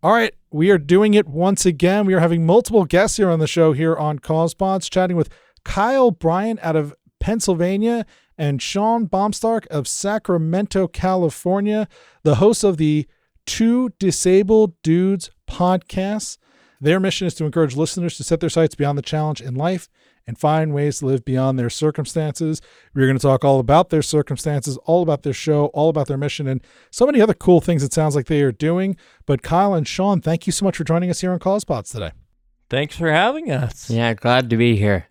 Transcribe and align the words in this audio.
All 0.00 0.12
right, 0.12 0.32
we 0.52 0.70
are 0.70 0.78
doing 0.78 1.14
it 1.14 1.26
once 1.26 1.66
again. 1.66 2.06
We 2.06 2.14
are 2.14 2.20
having 2.20 2.46
multiple 2.46 2.84
guests 2.84 3.16
here 3.16 3.28
on 3.28 3.40
the 3.40 3.48
show 3.48 3.72
here 3.72 3.96
on 3.96 4.20
Cause 4.20 4.54
Pods, 4.54 4.88
chatting 4.88 5.16
with 5.16 5.28
Kyle 5.64 6.12
Bryant 6.12 6.60
out 6.62 6.76
of 6.76 6.94
Pennsylvania 7.18 8.06
and 8.38 8.62
Sean 8.62 9.08
Baumstark 9.08 9.66
of 9.66 9.88
Sacramento, 9.88 10.86
California, 10.86 11.88
the 12.22 12.36
hosts 12.36 12.62
of 12.62 12.76
the 12.76 13.08
Two 13.44 13.90
Disabled 13.98 14.80
Dudes 14.84 15.30
podcast. 15.50 16.38
Their 16.80 17.00
mission 17.00 17.26
is 17.26 17.34
to 17.34 17.44
encourage 17.44 17.74
listeners 17.74 18.16
to 18.18 18.22
set 18.22 18.38
their 18.38 18.50
sights 18.50 18.76
beyond 18.76 18.98
the 18.98 19.02
challenge 19.02 19.40
in 19.40 19.56
life 19.56 19.88
and 20.28 20.38
find 20.38 20.74
ways 20.74 20.98
to 20.98 21.06
live 21.06 21.24
beyond 21.24 21.58
their 21.58 21.70
circumstances. 21.70 22.60
We're 22.94 23.06
going 23.06 23.16
to 23.18 23.22
talk 23.22 23.46
all 23.46 23.58
about 23.58 23.88
their 23.88 24.02
circumstances, 24.02 24.76
all 24.84 25.02
about 25.02 25.22
their 25.22 25.32
show, 25.32 25.66
all 25.68 25.88
about 25.88 26.06
their 26.06 26.18
mission, 26.18 26.46
and 26.46 26.60
so 26.90 27.06
many 27.06 27.20
other 27.20 27.32
cool 27.32 27.62
things 27.62 27.82
it 27.82 27.94
sounds 27.94 28.14
like 28.14 28.26
they 28.26 28.42
are 28.42 28.52
doing. 28.52 28.96
But 29.24 29.42
Kyle 29.42 29.72
and 29.72 29.88
Sean, 29.88 30.20
thank 30.20 30.46
you 30.46 30.52
so 30.52 30.66
much 30.66 30.76
for 30.76 30.84
joining 30.84 31.08
us 31.08 31.22
here 31.22 31.32
on 31.32 31.38
Cause 31.38 31.64
Pods 31.64 31.90
today. 31.90 32.12
Thanks 32.68 32.94
for 32.94 33.10
having 33.10 33.50
us. 33.50 33.88
Yeah, 33.88 34.12
glad 34.12 34.50
to 34.50 34.58
be 34.58 34.76
here. 34.76 35.08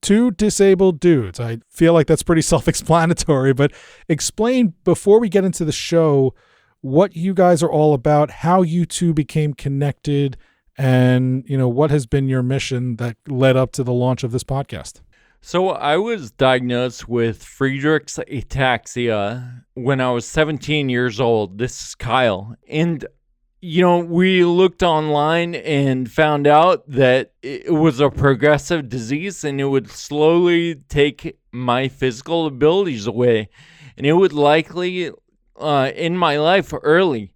Two 0.00 0.30
disabled 0.30 0.98
dudes. 0.98 1.38
I 1.38 1.58
feel 1.68 1.92
like 1.92 2.06
that's 2.06 2.22
pretty 2.22 2.42
self 2.54 2.66
explanatory, 2.66 3.52
but 3.52 3.70
explain 4.08 4.72
before 4.82 5.20
we 5.20 5.28
get 5.28 5.44
into 5.44 5.66
the 5.66 5.72
show 5.72 6.34
what 6.80 7.14
you 7.14 7.34
guys 7.34 7.62
are 7.62 7.70
all 7.70 7.92
about, 7.92 8.30
how 8.30 8.62
you 8.62 8.86
two 8.86 9.12
became 9.12 9.52
connected, 9.52 10.38
and 10.78 11.44
you 11.46 11.56
know 11.56 11.68
what 11.68 11.90
has 11.90 12.06
been 12.06 12.28
your 12.28 12.42
mission 12.42 12.96
that 12.96 13.16
led 13.28 13.56
up 13.56 13.72
to 13.72 13.84
the 13.84 13.92
launch 13.92 14.22
of 14.24 14.32
this 14.32 14.44
podcast. 14.44 15.00
So 15.40 15.70
I 15.70 15.96
was 15.96 16.32
diagnosed 16.32 17.08
with 17.08 17.44
friedreich's 17.44 18.18
ataxia 18.18 19.62
when 19.74 20.00
I 20.00 20.10
was 20.10 20.26
17 20.26 20.88
years 20.88 21.20
old. 21.20 21.58
This 21.58 21.80
is 21.80 21.94
Kyle. 21.94 22.56
And 22.68 23.06
you 23.60 23.82
know, 23.82 23.98
we 23.98 24.44
looked 24.44 24.82
online 24.82 25.54
and 25.54 26.10
found 26.10 26.46
out 26.46 26.88
that 26.90 27.32
it 27.42 27.72
was 27.72 28.00
a 28.00 28.10
progressive 28.10 28.88
disease 28.88 29.44
and 29.44 29.60
it 29.60 29.64
would 29.64 29.90
slowly 29.90 30.76
take 30.88 31.38
my 31.52 31.88
physical 31.88 32.46
abilities 32.46 33.06
away. 33.06 33.48
And 33.96 34.06
it 34.06 34.12
would 34.12 34.32
likely 34.32 35.10
uh, 35.56 35.90
in 35.94 36.16
my 36.16 36.38
life 36.38 36.72
early. 36.82 37.32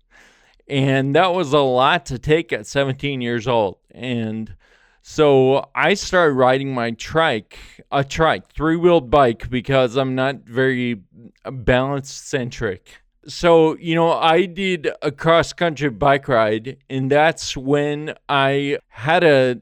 And 0.71 1.17
that 1.17 1.35
was 1.35 1.53
a 1.53 1.59
lot 1.59 2.07
to 2.07 2.19
take 2.19 2.53
at 2.53 2.65
17 2.65 3.21
years 3.21 3.49
old. 3.49 3.79
And 3.91 4.55
so 5.03 5.69
I 5.75 5.95
started 5.95 6.35
riding 6.35 6.73
my 6.73 6.93
trike, 6.93 7.59
a 7.91 8.05
trike, 8.05 8.53
three 8.53 8.77
wheeled 8.77 9.11
bike, 9.11 9.51
because 9.51 9.97
I'm 9.97 10.15
not 10.15 10.45
very 10.45 11.03
balance 11.45 12.13
centric. 12.13 13.03
So, 13.27 13.77
you 13.79 13.97
know, 13.97 14.13
I 14.13 14.47
did 14.47 14.89
a 15.03 15.11
cross 15.11 15.53
country 15.53 15.91
bike 15.91 16.29
ride, 16.29 16.77
and 16.89 17.11
that's 17.11 17.57
when 17.57 18.15
I 18.29 18.79
had 18.89 19.25
a 19.25 19.61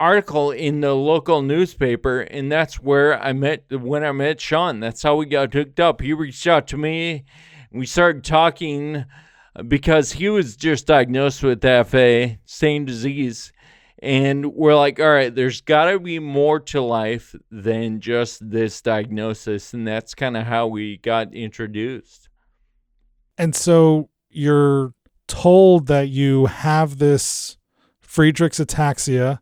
article 0.00 0.50
in 0.50 0.80
the 0.80 0.94
local 0.94 1.42
newspaper, 1.42 2.22
and 2.22 2.50
that's 2.50 2.80
where 2.80 3.22
I 3.22 3.32
met 3.34 3.70
when 3.70 4.02
I 4.02 4.10
met 4.10 4.40
Sean. 4.40 4.80
That's 4.80 5.02
how 5.02 5.14
we 5.14 5.26
got 5.26 5.54
hooked 5.54 5.78
up. 5.78 6.00
He 6.00 6.12
reached 6.12 6.46
out 6.48 6.66
to 6.68 6.76
me 6.76 7.24
we 7.72 7.86
started 7.86 8.24
talking 8.24 9.04
because 9.66 10.12
he 10.12 10.28
was 10.28 10.56
just 10.56 10.86
diagnosed 10.86 11.42
with 11.42 11.62
FA, 11.62 12.38
same 12.44 12.84
disease. 12.84 13.52
And 14.02 14.54
we're 14.54 14.76
like, 14.76 14.98
all 14.98 15.10
right, 15.10 15.34
there's 15.34 15.60
got 15.60 15.90
to 15.90 16.00
be 16.00 16.18
more 16.18 16.58
to 16.60 16.80
life 16.80 17.34
than 17.50 18.00
just 18.00 18.48
this 18.48 18.80
diagnosis. 18.80 19.74
And 19.74 19.86
that's 19.86 20.14
kind 20.14 20.36
of 20.36 20.46
how 20.46 20.68
we 20.68 20.96
got 20.98 21.34
introduced. 21.34 22.28
And 23.36 23.54
so 23.54 24.08
you're 24.30 24.94
told 25.26 25.86
that 25.86 26.08
you 26.08 26.46
have 26.46 26.98
this 26.98 27.58
Friedreich's 28.02 28.58
ataxia. 28.58 29.40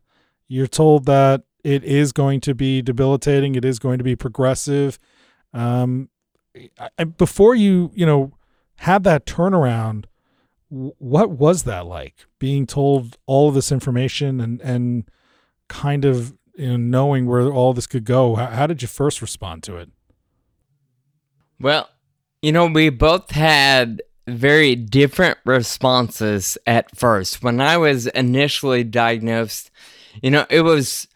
You're 0.49 0.67
told 0.67 1.05
that 1.07 1.43
it 1.63 1.85
is 1.85 2.13
going 2.13 2.41
to 2.41 2.55
be 2.55 2.83
debilitating, 2.83 3.55
it 3.55 3.65
is 3.65 3.79
going 3.79 3.99
to 3.99 4.05
be 4.05 4.17
progressive. 4.17 4.99
Um, 5.53 6.09
I, 6.99 7.05
before 7.05 7.55
you, 7.55 7.91
you 7.95 8.07
know, 8.07 8.33
had 8.79 9.05
that 9.05 9.27
turnaround, 9.27 10.05
what 10.69 11.31
was 11.31 11.65
that 11.65 11.87
like? 11.87 12.27
Being 12.39 12.67
told 12.67 13.17
all 13.27 13.49
of 13.49 13.55
this 13.55 13.73
information 13.73 14.41
and 14.41 14.61
and 14.61 15.11
kind 15.69 16.05
of 16.05 16.35
you 16.57 16.69
know, 16.69 16.77
knowing 16.77 17.27
where 17.27 17.51
all 17.51 17.73
this 17.73 17.87
could 17.87 18.05
go. 18.05 18.35
How, 18.35 18.47
how 18.47 18.67
did 18.67 18.83
you 18.83 18.89
first 18.89 19.23
respond 19.23 19.63
to 19.65 19.77
it? 19.77 19.91
Well, 21.61 21.89
you 22.43 22.53
know, 22.53 22.67
we 22.67 22.89
both 22.91 23.31
had 23.31 24.03
very 24.27 24.75
different 24.75 25.39
responses 25.45 26.59
at 26.67 26.97
first. 26.97 27.43
When 27.43 27.61
I 27.61 27.79
was 27.79 28.07
initially 28.09 28.85
diagnosed, 28.85 29.71
you 30.23 30.31
know, 30.31 30.47
it 30.51 30.61
was 30.61 31.09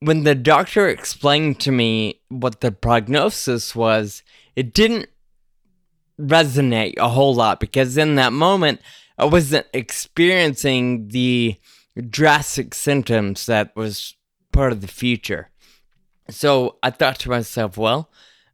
when 0.00 0.24
the 0.24 0.34
doctor 0.34 0.88
explained 0.88 1.60
to 1.60 1.72
me 1.72 2.20
what 2.28 2.60
the 2.60 2.72
prognosis 2.72 3.74
was, 3.74 4.22
it 4.56 4.74
didn't 4.74 5.08
resonate 6.22 6.94
a 6.98 7.08
whole 7.08 7.34
lot 7.34 7.60
because 7.60 7.96
in 7.96 8.14
that 8.14 8.32
moment 8.32 8.80
I 9.18 9.24
wasn't 9.26 9.66
experiencing 9.72 11.08
the 11.08 11.56
drastic 12.08 12.74
symptoms 12.74 13.46
that 13.46 13.74
was 13.76 14.14
part 14.52 14.72
of 14.72 14.80
the 14.80 14.88
future. 14.88 15.50
So 16.30 16.76
I 16.82 16.90
thought 16.90 17.18
to 17.20 17.30
myself, 17.30 17.76
well, 17.76 18.10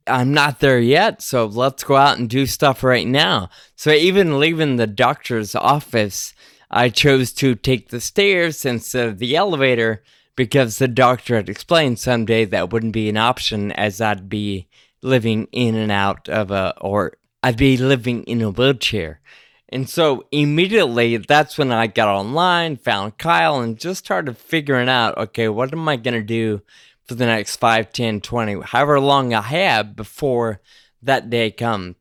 I'm 0.06 0.32
not 0.32 0.60
there 0.60 0.80
yet, 0.80 1.22
so 1.22 1.46
let's 1.46 1.84
go 1.84 1.96
out 1.96 2.18
and 2.18 2.28
do 2.28 2.46
stuff 2.46 2.82
right 2.82 3.06
now. 3.06 3.50
So 3.76 3.90
even 3.90 4.40
leaving 4.40 4.76
the 4.76 4.86
doctor's 4.86 5.54
office, 5.54 6.34
I 6.70 6.88
chose 6.88 7.32
to 7.34 7.54
take 7.54 7.88
the 7.88 8.00
stairs 8.00 8.64
instead 8.64 9.08
of 9.08 9.18
the 9.18 9.36
elevator 9.36 10.02
because 10.34 10.78
the 10.78 10.88
doctor 10.88 11.36
had 11.36 11.48
explained 11.48 11.98
someday 11.98 12.44
that 12.46 12.70
wouldn't 12.70 12.92
be 12.92 13.08
an 13.08 13.16
option 13.16 13.72
as 13.72 14.00
I'd 14.00 14.28
be 14.28 14.68
living 15.02 15.48
in 15.52 15.74
and 15.74 15.92
out 15.92 16.28
of 16.28 16.50
a, 16.50 16.74
or 16.80 17.14
I'd 17.42 17.56
be 17.56 17.76
living 17.76 18.24
in 18.24 18.42
a 18.42 18.50
wheelchair. 18.50 19.20
And 19.68 19.88
so 19.88 20.26
immediately 20.32 21.16
that's 21.18 21.58
when 21.58 21.70
I 21.70 21.86
got 21.86 22.08
online, 22.08 22.76
found 22.76 23.18
Kyle, 23.18 23.60
and 23.60 23.78
just 23.78 24.04
started 24.04 24.38
figuring 24.38 24.88
out 24.88 25.18
okay, 25.18 25.48
what 25.48 25.72
am 25.72 25.88
I 25.88 25.96
going 25.96 26.14
to 26.14 26.22
do 26.22 26.62
for 27.06 27.14
the 27.14 27.26
next 27.26 27.56
5, 27.56 27.92
10, 27.92 28.20
20, 28.20 28.60
however 28.62 29.00
long 29.00 29.32
I 29.32 29.40
have 29.42 29.96
before 29.96 30.60
that 31.02 31.30
day 31.30 31.50
comes. 31.50 31.96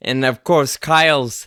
And 0.00 0.24
of 0.24 0.44
course, 0.44 0.76
Kyle's 0.76 1.46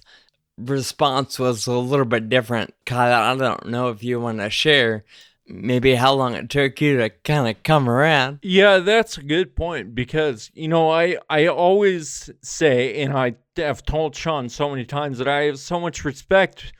response 0.58 1.40
was 1.40 1.66
a 1.66 1.74
little 1.74 2.06
bit 2.06 2.30
different. 2.30 2.74
Kyle, 2.86 3.34
I 3.34 3.36
don't 3.36 3.68
know 3.68 3.90
if 3.90 4.04
you 4.04 4.20
want 4.20 4.40
to 4.40 4.50
share 4.50 5.06
maybe 5.48 5.96
how 5.96 6.14
long 6.14 6.36
it 6.36 6.50
took 6.50 6.80
you 6.82 6.98
to 6.98 7.10
kind 7.10 7.48
of 7.48 7.62
come 7.64 7.90
around. 7.90 8.40
Yeah, 8.42 8.80
that's 8.80 9.18
a 9.18 9.24
good 9.24 9.56
point 9.56 9.96
because 9.96 10.52
you 10.54 10.68
know 10.68 10.90
I 10.90 11.18
I 11.30 11.48
always 11.48 12.30
say, 12.42 13.02
and 13.02 13.14
I 13.14 13.36
have 13.58 13.84
told 13.84 14.16
Sean 14.16 14.50
so 14.50 14.70
many 14.70 14.86
times 14.86 15.18
that 15.18 15.28
I 15.28 15.44
have 15.44 15.60
so 15.60 15.80
much 15.80 16.06
respect 16.06 16.74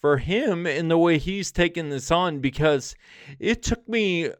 for 0.00 0.18
him 0.18 0.66
and 0.66 0.90
the 0.90 0.98
way 0.98 1.18
he's 1.18 1.50
taken 1.50 1.90
this 1.90 2.10
on 2.10 2.38
because 2.38 2.94
it 3.38 3.62
took 3.62 3.88
me 3.88 4.30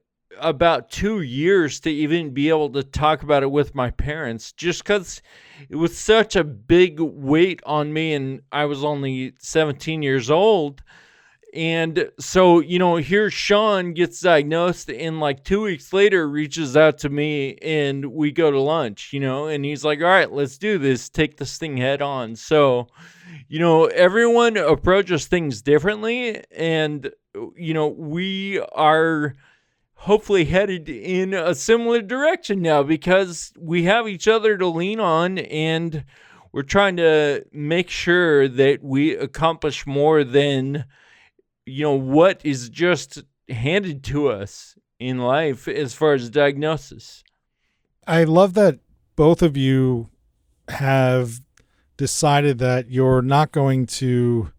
about 0.41 0.91
two 0.91 1.21
years 1.21 1.81
to 1.81 1.91
even 1.91 2.33
be 2.33 2.49
able 2.49 2.71
to 2.71 2.83
talk 2.84 3.22
about 3.25 3.43
it 3.43 3.50
with 3.50 3.75
my 3.75 3.91
parents 3.91 4.53
just 4.53 4.84
because 4.84 5.21
it 5.69 5.75
was 5.75 5.99
such 5.99 6.37
a 6.37 6.45
big 6.45 7.00
weight 7.00 7.60
on 7.66 7.93
me 7.93 8.15
and 8.15 8.41
I 8.53 8.66
was 8.66 8.84
only 8.84 9.33
17 9.39 10.00
years 10.03 10.31
old 10.31 10.83
and 11.54 12.10
so, 12.20 12.60
you 12.60 12.78
know, 12.78 12.97
here 12.97 13.31
Sean 13.31 13.94
gets 13.94 14.20
diagnosed 14.20 14.91
and 14.91 15.19
like 15.19 15.44
two 15.44 15.62
weeks 15.62 15.92
later 15.92 16.28
reaches 16.28 16.76
out 16.76 16.98
to 16.98 17.09
me 17.09 17.56
and 17.62 18.04
we 18.12 18.32
go 18.32 18.50
to 18.50 18.60
lunch, 18.60 19.12
you 19.12 19.20
know, 19.20 19.47
and 19.47 19.64
he's 19.64 19.84
like, 19.84 20.00
all 20.00 20.06
right, 20.06 20.31
let's 20.31 20.59
do 20.59 20.78
this, 20.78 21.09
take 21.09 21.38
this 21.38 21.56
thing 21.56 21.78
head 21.78 22.03
on. 22.03 22.36
So, 22.36 22.88
you 23.48 23.59
know, 23.60 23.86
everyone 23.86 24.59
approaches 24.59 25.26
things 25.26 25.62
differently. 25.62 26.42
And, 26.54 27.10
you 27.56 27.72
know, 27.72 27.89
we 27.89 28.60
are 28.60 29.34
hopefully 29.94 30.44
headed 30.44 30.89
in 30.89 31.33
a 31.33 31.54
similar 31.54 32.03
direction 32.03 32.60
now 32.60 32.83
because 32.83 33.53
we 33.59 33.84
have 33.84 34.06
each 34.06 34.28
other 34.28 34.56
to 34.59 34.66
lean 34.66 35.01
on 35.01 35.39
and 35.39 36.04
we're 36.53 36.62
trying 36.62 36.97
to 36.97 37.44
make 37.53 37.91
sure 37.91 38.48
that 38.48 38.83
we 38.83 39.16
accomplish 39.16 39.86
more 39.86 40.24
than 40.24 40.84
you 41.68 41.84
know 41.84 41.94
what 41.94 42.41
is 42.44 42.68
just 42.68 43.22
handed 43.48 44.04
to 44.04 44.28
us 44.28 44.76
in 44.98 45.18
life 45.18 45.68
as 45.68 45.94
far 45.94 46.15
as 46.15 46.28
diagnosis. 46.30 47.22
I 48.06 48.24
love 48.24 48.54
that 48.54 48.80
both 49.16 49.42
of 49.42 49.56
you 49.56 50.09
have 50.68 51.41
decided 51.97 52.59
that 52.59 52.91
you're 52.91 53.22
not 53.22 53.53
going 53.53 53.86
to 53.86 54.50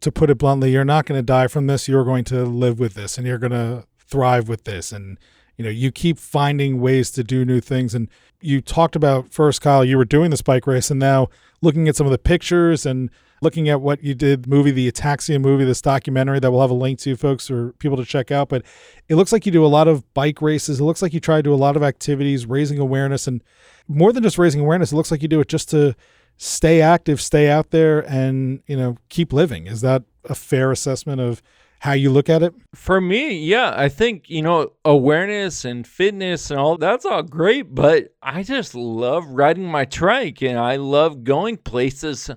to 0.00 0.10
put 0.10 0.30
it 0.30 0.38
bluntly, 0.38 0.72
you're 0.72 0.84
not 0.84 1.04
going 1.04 1.18
to 1.18 1.22
die 1.22 1.46
from 1.46 1.66
this. 1.66 1.86
You're 1.86 2.04
going 2.04 2.24
to 2.24 2.44
live 2.44 2.80
with 2.80 2.94
this 2.94 3.18
and 3.18 3.26
you're 3.26 3.38
going 3.38 3.52
to 3.52 3.84
thrive 3.98 4.48
with 4.48 4.64
this. 4.64 4.92
And, 4.92 5.18
you 5.58 5.64
know, 5.64 5.70
you 5.70 5.92
keep 5.92 6.18
finding 6.18 6.80
ways 6.80 7.10
to 7.12 7.22
do 7.22 7.44
new 7.44 7.60
things. 7.60 7.94
And 7.94 8.08
you 8.40 8.62
talked 8.62 8.96
about 8.96 9.30
first, 9.30 9.60
Kyle, 9.60 9.84
you 9.84 9.98
were 9.98 10.06
doing 10.06 10.30
this 10.30 10.40
bike 10.40 10.66
race 10.66 10.90
and 10.90 10.98
now 10.98 11.28
looking 11.60 11.86
at 11.86 11.96
some 11.96 12.06
of 12.06 12.12
the 12.12 12.18
pictures 12.18 12.86
and 12.86 13.10
looking 13.40 13.68
at 13.68 13.80
what 13.80 14.02
you 14.02 14.14
did 14.14 14.46
movie, 14.46 14.70
the 14.70 14.90
Ataxian 14.90 15.40
movie, 15.40 15.64
this 15.64 15.80
documentary 15.80 16.40
that 16.40 16.50
we'll 16.50 16.60
have 16.60 16.70
a 16.70 16.74
link 16.74 16.98
to, 17.00 17.16
folks, 17.16 17.46
for 17.48 17.72
people 17.74 17.96
to 17.96 18.04
check 18.04 18.30
out. 18.30 18.48
But 18.48 18.64
it 19.08 19.14
looks 19.14 19.32
like 19.32 19.46
you 19.46 19.52
do 19.52 19.64
a 19.64 19.68
lot 19.68 19.88
of 19.88 20.12
bike 20.14 20.42
races. 20.42 20.80
It 20.80 20.84
looks 20.84 21.02
like 21.02 21.14
you 21.14 21.20
try 21.20 21.36
to 21.36 21.42
do 21.42 21.54
a 21.54 21.56
lot 21.56 21.76
of 21.76 21.82
activities, 21.82 22.46
raising 22.46 22.78
awareness, 22.78 23.26
and 23.26 23.42
more 23.88 24.12
than 24.12 24.22
just 24.22 24.38
raising 24.38 24.60
awareness, 24.60 24.92
it 24.92 24.96
looks 24.96 25.10
like 25.10 25.22
you 25.22 25.28
do 25.28 25.40
it 25.40 25.48
just 25.48 25.68
to 25.70 25.94
stay 26.36 26.80
active, 26.80 27.20
stay 27.20 27.50
out 27.50 27.70
there, 27.70 28.00
and 28.10 28.62
you 28.66 28.76
know 28.76 28.96
keep 29.08 29.32
living. 29.32 29.66
Is 29.66 29.80
that 29.80 30.04
a 30.24 30.34
fair 30.34 30.70
assessment 30.70 31.20
of 31.20 31.42
how 31.80 31.92
you 31.92 32.10
look 32.10 32.28
at 32.28 32.42
it? 32.42 32.54
For 32.74 33.00
me, 33.00 33.38
yeah, 33.38 33.72
I 33.74 33.88
think, 33.88 34.28
you 34.28 34.42
know, 34.42 34.72
awareness 34.84 35.64
and 35.64 35.86
fitness 35.86 36.50
and 36.50 36.60
all 36.60 36.76
that's 36.76 37.06
all 37.06 37.22
great, 37.22 37.74
but 37.74 38.14
I 38.22 38.42
just 38.42 38.74
love 38.74 39.26
riding 39.26 39.64
my 39.64 39.86
trike 39.86 40.42
and 40.42 40.58
I 40.58 40.76
love 40.76 41.24
going 41.24 41.56
places 41.56 42.30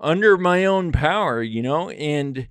under 0.00 0.36
my 0.36 0.64
own 0.64 0.92
power, 0.92 1.42
you 1.42 1.62
know, 1.62 1.90
and 1.90 2.48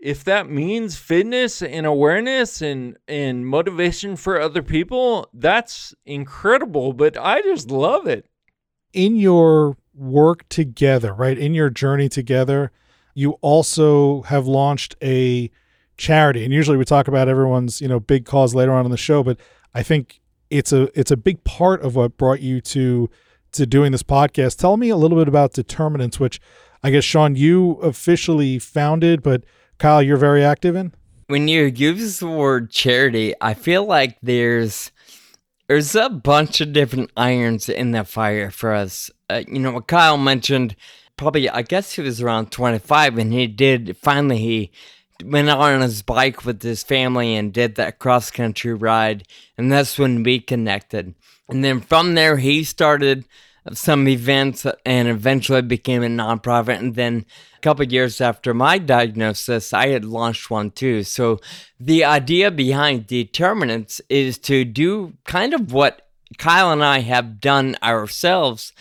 if 0.00 0.24
that 0.24 0.50
means 0.50 0.96
fitness 0.96 1.62
and 1.62 1.86
awareness 1.86 2.60
and 2.60 2.96
and 3.06 3.46
motivation 3.46 4.16
for 4.16 4.40
other 4.40 4.62
people, 4.62 5.28
that's 5.32 5.94
incredible, 6.04 6.92
but 6.92 7.16
I 7.16 7.40
just 7.42 7.70
love 7.70 8.06
it. 8.06 8.26
In 8.92 9.16
your 9.16 9.76
work 9.94 10.48
together, 10.48 11.14
right? 11.14 11.38
In 11.38 11.54
your 11.54 11.70
journey 11.70 12.08
together, 12.08 12.72
you 13.14 13.32
also 13.40 14.22
have 14.22 14.46
launched 14.46 14.96
a 15.02 15.50
charity. 15.96 16.44
And 16.44 16.52
usually 16.52 16.76
we 16.76 16.84
talk 16.84 17.08
about 17.08 17.28
everyone's, 17.28 17.80
you 17.80 17.88
know, 17.88 18.00
big 18.00 18.24
cause 18.24 18.54
later 18.54 18.72
on 18.72 18.84
in 18.84 18.90
the 18.90 18.96
show, 18.96 19.22
but 19.22 19.38
I 19.74 19.82
think 19.82 20.20
it's 20.50 20.72
a 20.72 20.88
it's 20.98 21.10
a 21.10 21.16
big 21.16 21.44
part 21.44 21.80
of 21.82 21.94
what 21.96 22.16
brought 22.18 22.40
you 22.40 22.60
to 22.60 23.08
to 23.52 23.66
doing 23.66 23.92
this 23.92 24.02
podcast. 24.02 24.58
Tell 24.58 24.76
me 24.76 24.88
a 24.88 24.96
little 24.96 25.16
bit 25.16 25.28
about 25.28 25.52
Determinants, 25.52 26.18
which 26.18 26.40
I 26.82 26.90
guess 26.90 27.04
Sean 27.04 27.36
you 27.36 27.72
officially 27.74 28.58
founded, 28.58 29.22
but 29.22 29.44
Kyle 29.78 30.02
you're 30.02 30.16
very 30.16 30.44
active 30.44 30.74
in. 30.76 30.92
When 31.28 31.48
you 31.48 31.64
use 31.64 32.18
the 32.18 32.28
word 32.28 32.70
charity, 32.70 33.34
I 33.40 33.54
feel 33.54 33.84
like 33.84 34.18
there's 34.22 34.90
there's 35.68 35.94
a 35.94 36.10
bunch 36.10 36.60
of 36.60 36.72
different 36.72 37.10
irons 37.16 37.68
in 37.68 37.92
the 37.92 38.04
fire 38.04 38.50
for 38.50 38.74
us. 38.74 39.10
Uh, 39.30 39.42
you 39.46 39.60
know, 39.60 39.72
what 39.72 39.86
Kyle 39.86 40.18
mentioned, 40.18 40.76
probably 41.16 41.48
I 41.48 41.62
guess 41.62 41.92
he 41.92 42.02
was 42.02 42.20
around 42.20 42.50
25, 42.50 43.16
and 43.16 43.32
he 43.32 43.46
did 43.46 43.96
finally 43.96 44.38
he 44.38 44.72
went 45.24 45.48
on 45.48 45.80
his 45.80 46.02
bike 46.02 46.44
with 46.44 46.62
his 46.62 46.82
family 46.82 47.36
and 47.36 47.52
did 47.52 47.76
that 47.76 47.98
cross 47.98 48.30
country 48.30 48.74
ride. 48.74 49.24
And 49.56 49.70
that's 49.70 49.98
when 49.98 50.22
we 50.22 50.40
connected. 50.40 51.14
And 51.48 51.64
then 51.64 51.80
from 51.80 52.14
there, 52.14 52.38
he 52.38 52.64
started 52.64 53.24
some 53.72 54.08
events 54.08 54.66
and 54.84 55.08
eventually 55.08 55.62
became 55.62 56.02
a 56.02 56.06
nonprofit. 56.06 56.78
And 56.78 56.94
then 56.94 57.24
a 57.56 57.60
couple 57.60 57.84
years 57.86 58.20
after 58.20 58.52
my 58.52 58.78
diagnosis, 58.78 59.72
I 59.72 59.88
had 59.88 60.04
launched 60.04 60.50
one 60.50 60.70
too. 60.70 61.04
So 61.04 61.38
the 61.78 62.04
idea 62.04 62.50
behind 62.50 63.06
Determinants 63.06 64.00
is 64.08 64.38
to 64.38 64.64
do 64.64 65.14
kind 65.24 65.54
of 65.54 65.72
what 65.72 66.08
Kyle 66.38 66.72
and 66.72 66.82
I 66.82 67.00
have 67.00 67.40
done 67.40 67.76
ourselves. 67.82 68.72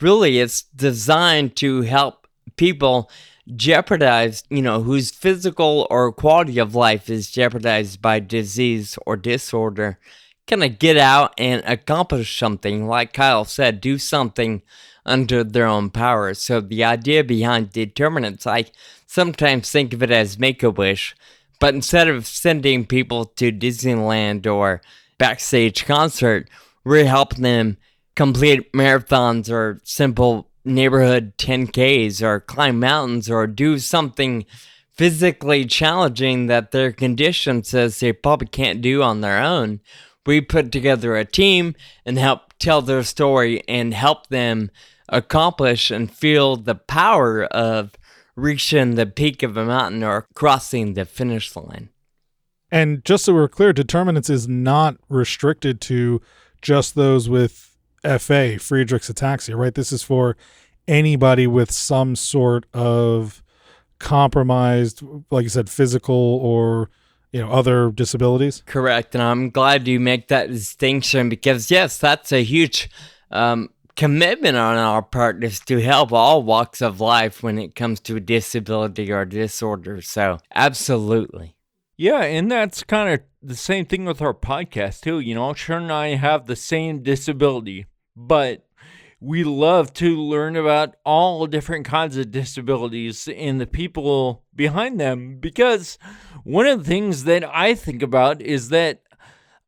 Really, 0.00 0.38
it's 0.38 0.62
designed 0.62 1.56
to 1.56 1.82
help 1.82 2.26
people 2.56 3.10
jeopardized, 3.56 4.46
you 4.48 4.62
know, 4.62 4.82
whose 4.82 5.10
physical 5.10 5.86
or 5.90 6.12
quality 6.12 6.58
of 6.58 6.74
life 6.74 7.10
is 7.10 7.30
jeopardized 7.30 8.00
by 8.00 8.20
disease 8.20 8.98
or 9.06 9.16
disorder, 9.16 9.98
kind 10.50 10.64
of 10.64 10.78
get 10.80 10.96
out 10.96 11.32
and 11.38 11.62
accomplish 11.64 12.36
something. 12.36 12.88
Like 12.88 13.12
Kyle 13.12 13.44
said, 13.44 13.80
do 13.80 13.98
something 13.98 14.62
under 15.06 15.44
their 15.44 15.66
own 15.66 15.90
power. 15.90 16.34
So 16.34 16.60
the 16.60 16.82
idea 16.84 17.22
behind 17.22 17.72
determinants, 17.72 18.46
I 18.46 18.66
sometimes 19.06 19.70
think 19.70 19.92
of 19.92 20.02
it 20.02 20.10
as 20.10 20.38
make 20.38 20.62
a 20.62 20.70
wish, 20.70 21.14
but 21.60 21.74
instead 21.74 22.08
of 22.08 22.26
sending 22.26 22.84
people 22.84 23.26
to 23.26 23.52
Disneyland 23.52 24.46
or 24.46 24.82
backstage 25.18 25.84
concert, 25.86 26.48
we're 26.84 27.04
helping 27.06 27.42
them 27.42 27.76
complete 28.16 28.72
marathons 28.72 29.50
or 29.50 29.80
simple 29.84 30.48
neighborhood 30.64 31.32
10Ks 31.38 32.22
or 32.22 32.40
climb 32.40 32.80
mountains 32.80 33.30
or 33.30 33.46
do 33.46 33.78
something 33.78 34.44
physically 34.92 35.64
challenging 35.64 36.46
that 36.46 36.72
their 36.72 36.92
condition 36.92 37.64
says 37.64 38.00
they 38.00 38.12
probably 38.12 38.46
can't 38.46 38.82
do 38.82 39.02
on 39.02 39.20
their 39.20 39.38
own. 39.42 39.80
We 40.30 40.40
put 40.40 40.70
together 40.70 41.16
a 41.16 41.24
team 41.24 41.74
and 42.06 42.16
help 42.16 42.54
tell 42.60 42.82
their 42.82 43.02
story 43.02 43.64
and 43.66 43.92
help 43.92 44.28
them 44.28 44.70
accomplish 45.08 45.90
and 45.90 46.08
feel 46.08 46.54
the 46.54 46.76
power 46.76 47.46
of 47.46 47.96
reaching 48.36 48.94
the 48.94 49.06
peak 49.06 49.42
of 49.42 49.56
a 49.56 49.64
mountain 49.64 50.04
or 50.04 50.28
crossing 50.34 50.94
the 50.94 51.04
finish 51.04 51.56
line. 51.56 51.88
And 52.70 53.04
just 53.04 53.24
so 53.24 53.34
we're 53.34 53.48
clear, 53.48 53.72
determinants 53.72 54.30
is 54.30 54.46
not 54.46 54.98
restricted 55.08 55.80
to 55.80 56.22
just 56.62 56.94
those 56.94 57.28
with 57.28 57.76
FA, 58.04 58.54
Friedreich's 58.60 59.10
ataxia, 59.10 59.56
right? 59.56 59.74
This 59.74 59.90
is 59.90 60.04
for 60.04 60.36
anybody 60.86 61.48
with 61.48 61.72
some 61.72 62.14
sort 62.14 62.66
of 62.72 63.42
compromised, 63.98 65.02
like 65.32 65.42
you 65.42 65.48
said, 65.48 65.68
physical 65.68 66.14
or 66.14 66.88
you 67.32 67.40
know 67.40 67.50
other 67.50 67.90
disabilities. 67.90 68.62
Correct, 68.66 69.14
and 69.14 69.22
I'm 69.22 69.50
glad 69.50 69.88
you 69.88 70.00
make 70.00 70.28
that 70.28 70.48
distinction 70.48 71.28
because 71.28 71.70
yes, 71.70 71.98
that's 71.98 72.32
a 72.32 72.42
huge 72.42 72.90
um, 73.30 73.70
commitment 73.96 74.56
on 74.56 74.76
our 74.76 75.02
part 75.02 75.42
is 75.44 75.60
to 75.60 75.80
help 75.80 76.12
all 76.12 76.42
walks 76.42 76.80
of 76.80 77.00
life 77.00 77.42
when 77.42 77.58
it 77.58 77.74
comes 77.74 78.00
to 78.00 78.18
disability 78.18 79.12
or 79.12 79.24
disorder. 79.24 80.00
So 80.00 80.38
absolutely. 80.54 81.56
Yeah, 81.96 82.22
and 82.22 82.50
that's 82.50 82.82
kind 82.82 83.12
of 83.12 83.20
the 83.42 83.56
same 83.56 83.84
thing 83.84 84.06
with 84.06 84.22
our 84.22 84.32
podcast 84.32 85.02
too. 85.02 85.20
You 85.20 85.34
know, 85.34 85.52
Sharon 85.52 85.84
and 85.84 85.92
I 85.92 86.14
have 86.14 86.46
the 86.46 86.56
same 86.56 87.02
disability, 87.02 87.86
but 88.16 88.66
we 89.20 89.44
love 89.44 89.92
to 89.92 90.16
learn 90.16 90.56
about 90.56 90.96
all 91.04 91.46
different 91.46 91.84
kinds 91.84 92.16
of 92.16 92.30
disabilities 92.30 93.28
and 93.28 93.60
the 93.60 93.66
people 93.66 94.42
behind 94.54 94.98
them 94.98 95.36
because 95.38 95.98
one 96.42 96.66
of 96.66 96.78
the 96.78 96.84
things 96.84 97.24
that 97.24 97.44
I 97.54 97.74
think 97.74 98.02
about 98.02 98.40
is 98.40 98.70
that 98.70 99.02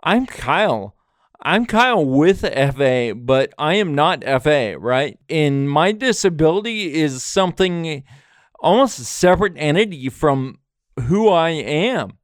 I'm 0.02 0.26
Kyle. 0.26 0.96
I'm 1.43 1.66
Kyle 1.66 2.04
with 2.04 2.40
FA, 2.40 3.14
but 3.14 3.52
I 3.58 3.75
am 3.75 3.94
not 3.94 4.25
FA, 4.43 4.76
right? 4.78 5.19
And 5.28 5.69
my 5.69 5.93
disability 5.93 6.94
is 6.94 7.22
something 7.22 8.05
almost 8.58 9.00
a 9.00 9.05
separate 9.05 9.55
entity 9.56 10.08
from 10.08 10.60
who 11.08 11.28
I 11.28 11.50
am. 11.50 12.19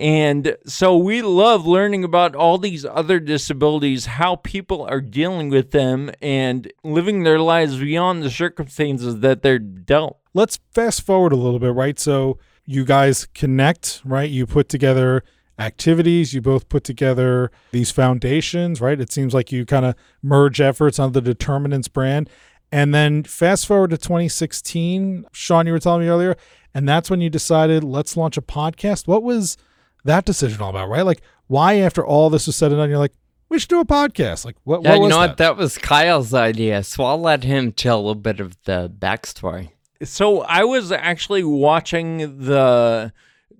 And 0.00 0.56
so 0.64 0.96
we 0.96 1.20
love 1.20 1.66
learning 1.66 2.04
about 2.04 2.34
all 2.34 2.56
these 2.56 2.86
other 2.86 3.20
disabilities, 3.20 4.06
how 4.06 4.36
people 4.36 4.82
are 4.84 5.02
dealing 5.02 5.50
with 5.50 5.72
them 5.72 6.10
and 6.22 6.72
living 6.82 7.22
their 7.22 7.38
lives 7.38 7.78
beyond 7.78 8.22
the 8.22 8.30
circumstances 8.30 9.20
that 9.20 9.42
they're 9.42 9.58
dealt. 9.58 10.18
Let's 10.32 10.58
fast 10.72 11.02
forward 11.02 11.34
a 11.34 11.36
little 11.36 11.58
bit, 11.58 11.74
right? 11.74 11.98
So 11.98 12.38
you 12.64 12.86
guys 12.86 13.26
connect, 13.34 14.00
right? 14.02 14.30
You 14.30 14.46
put 14.46 14.70
together 14.70 15.22
activities, 15.58 16.32
you 16.32 16.40
both 16.40 16.70
put 16.70 16.82
together 16.82 17.50
these 17.72 17.90
foundations, 17.90 18.80
right? 18.80 18.98
It 18.98 19.12
seems 19.12 19.34
like 19.34 19.52
you 19.52 19.66
kind 19.66 19.84
of 19.84 19.96
merge 20.22 20.62
efforts 20.62 20.98
on 20.98 21.12
the 21.12 21.20
Determinants 21.20 21.88
brand. 21.88 22.30
And 22.72 22.94
then 22.94 23.22
fast 23.24 23.66
forward 23.66 23.90
to 23.90 23.98
2016, 23.98 25.26
Sean, 25.32 25.66
you 25.66 25.74
were 25.74 25.78
telling 25.78 26.00
me 26.00 26.08
earlier, 26.08 26.36
and 26.72 26.88
that's 26.88 27.10
when 27.10 27.20
you 27.20 27.28
decided 27.28 27.84
let's 27.84 28.16
launch 28.16 28.38
a 28.38 28.42
podcast. 28.42 29.06
What 29.06 29.22
was 29.22 29.58
that 30.04 30.24
decision 30.24 30.60
all 30.60 30.70
about, 30.70 30.88
right? 30.88 31.04
Like, 31.04 31.22
why 31.46 31.74
after 31.74 32.04
all 32.04 32.30
this 32.30 32.46
was 32.46 32.56
said 32.56 32.72
and 32.72 32.78
done, 32.78 32.90
you're 32.90 32.98
like, 32.98 33.14
we 33.48 33.58
should 33.58 33.68
do 33.68 33.80
a 33.80 33.84
podcast. 33.84 34.44
Like, 34.44 34.56
what? 34.64 34.82
Yeah, 34.82 34.90
what 34.90 35.02
you 35.02 35.08
know 35.08 35.20
that? 35.20 35.28
what? 35.30 35.36
That 35.38 35.56
was 35.56 35.76
Kyle's 35.76 36.32
idea, 36.32 36.82
so 36.84 37.04
I'll 37.04 37.20
let 37.20 37.44
him 37.44 37.72
tell 37.72 37.98
a 37.98 38.02
little 38.02 38.14
bit 38.14 38.40
of 38.40 38.56
the 38.64 38.90
backstory. 38.96 39.70
So 40.02 40.42
I 40.42 40.64
was 40.64 40.92
actually 40.92 41.44
watching 41.44 42.44
the 42.44 43.12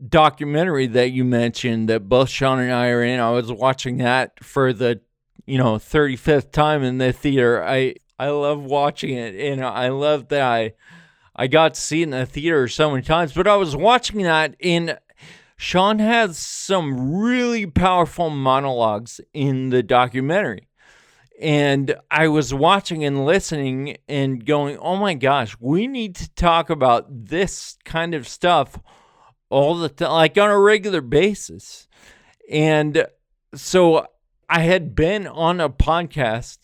documentary 0.08 0.86
that 0.86 1.10
you 1.10 1.24
mentioned 1.24 1.88
that 1.88 2.08
both 2.08 2.30
Sean 2.30 2.60
and 2.60 2.72
I 2.72 2.88
are 2.88 3.02
in. 3.02 3.20
I 3.20 3.30
was 3.30 3.52
watching 3.52 3.98
that 3.98 4.42
for 4.42 4.72
the, 4.72 5.00
you 5.44 5.58
know, 5.58 5.74
35th 5.74 6.52
time 6.52 6.82
in 6.82 6.98
the 6.98 7.12
theater. 7.12 7.62
I 7.62 7.96
I 8.18 8.28
love 8.28 8.62
watching 8.62 9.10
it, 9.16 9.34
and 9.34 9.64
I 9.64 9.88
love 9.88 10.28
that 10.28 10.42
I 10.42 10.72
I 11.34 11.46
got 11.46 11.74
to 11.74 11.80
see 11.80 12.00
it 12.02 12.04
in 12.04 12.10
the 12.10 12.26
theater 12.26 12.68
so 12.68 12.90
many 12.90 13.02
times. 13.02 13.32
But 13.32 13.48
I 13.48 13.56
was 13.56 13.74
watching 13.74 14.22
that 14.22 14.54
in 14.60 14.96
Sean 15.60 15.98
has 15.98 16.38
some 16.38 17.18
really 17.18 17.66
powerful 17.66 18.30
monologues 18.30 19.20
in 19.34 19.68
the 19.68 19.82
documentary. 19.82 20.68
And 21.38 21.96
I 22.10 22.28
was 22.28 22.54
watching 22.54 23.04
and 23.04 23.26
listening 23.26 23.98
and 24.08 24.42
going, 24.46 24.78
oh 24.78 24.96
my 24.96 25.12
gosh, 25.12 25.54
we 25.60 25.86
need 25.86 26.16
to 26.16 26.30
talk 26.30 26.70
about 26.70 27.26
this 27.26 27.76
kind 27.84 28.14
of 28.14 28.26
stuff 28.26 28.78
all 29.50 29.74
the 29.76 29.90
time, 29.90 30.12
like 30.12 30.38
on 30.38 30.48
a 30.48 30.58
regular 30.58 31.02
basis. 31.02 31.86
And 32.50 33.04
so 33.54 34.06
I 34.48 34.60
had 34.60 34.94
been 34.94 35.26
on 35.26 35.60
a 35.60 35.68
podcast 35.68 36.56